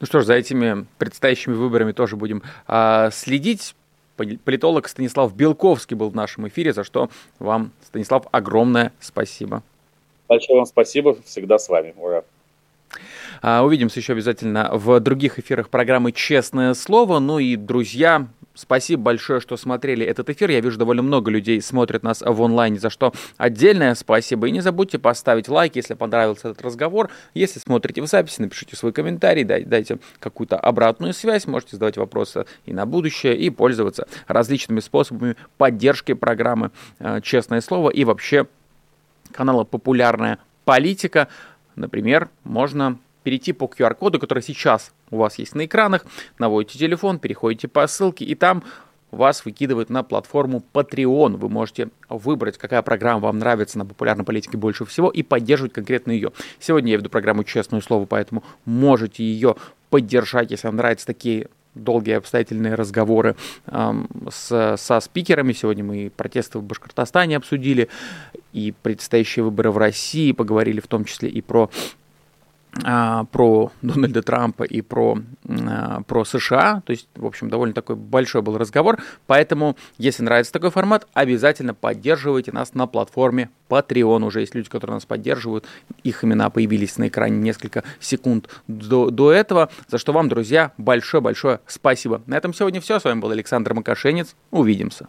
[0.00, 3.74] Ну что ж, за этими предстоящими выборами тоже будем а, следить.
[4.16, 7.10] Политолог Станислав Белковский был в нашем эфире, за что
[7.40, 9.62] вам, Станислав, огромное спасибо.
[10.34, 11.94] Большое вам спасибо, всегда с вами.
[11.96, 12.24] Ура!
[13.40, 17.20] А, увидимся еще обязательно в других эфирах программы «Честное слово».
[17.20, 18.26] Ну и, друзья,
[18.56, 20.48] Спасибо большое, что смотрели этот эфир.
[20.48, 24.46] Я вижу, довольно много людей смотрят нас в онлайне, за что отдельное спасибо.
[24.46, 27.10] И не забудьте поставить лайк, если понравился этот разговор.
[27.34, 31.48] Если смотрите в записи, напишите свой комментарий, дайте какую-то обратную связь.
[31.48, 36.70] Можете задавать вопросы и на будущее, и пользоваться различными способами поддержки программы
[37.00, 38.46] э, «Честное слово» и вообще
[39.34, 41.28] канала «Популярная политика».
[41.76, 46.06] Например, можно перейти по QR-коду, который сейчас у вас есть на экранах,
[46.38, 48.62] наводите телефон, переходите по ссылке, и там
[49.10, 51.36] вас выкидывают на платформу Patreon.
[51.36, 56.12] Вы можете выбрать, какая программа вам нравится на популярной политике больше всего и поддерживать конкретно
[56.12, 56.32] ее.
[56.60, 59.56] Сегодня я веду программу «Честное слово», поэтому можете ее
[59.90, 63.36] поддержать, если вам нравятся такие долгие обстоятельные разговоры
[64.30, 65.52] с, со спикерами.
[65.52, 67.88] Сегодня мы протесты в Башкортостане обсудили,
[68.52, 71.70] и предстоящие выборы в России, поговорили в том числе и про
[72.82, 75.18] про Дональда Трампа и про,
[75.48, 76.82] а, про США.
[76.84, 78.98] То есть, в общем, довольно такой большой был разговор.
[79.26, 84.24] Поэтому, если нравится такой формат, обязательно поддерживайте нас на платформе Patreon.
[84.24, 85.64] Уже есть люди, которые нас поддерживают.
[86.02, 89.70] Их имена появились на экране несколько секунд до, до этого.
[89.88, 92.22] За что вам, друзья, большое-большое спасибо.
[92.26, 92.98] На этом сегодня все.
[92.98, 94.34] С вами был Александр Макашенец.
[94.50, 95.08] Увидимся.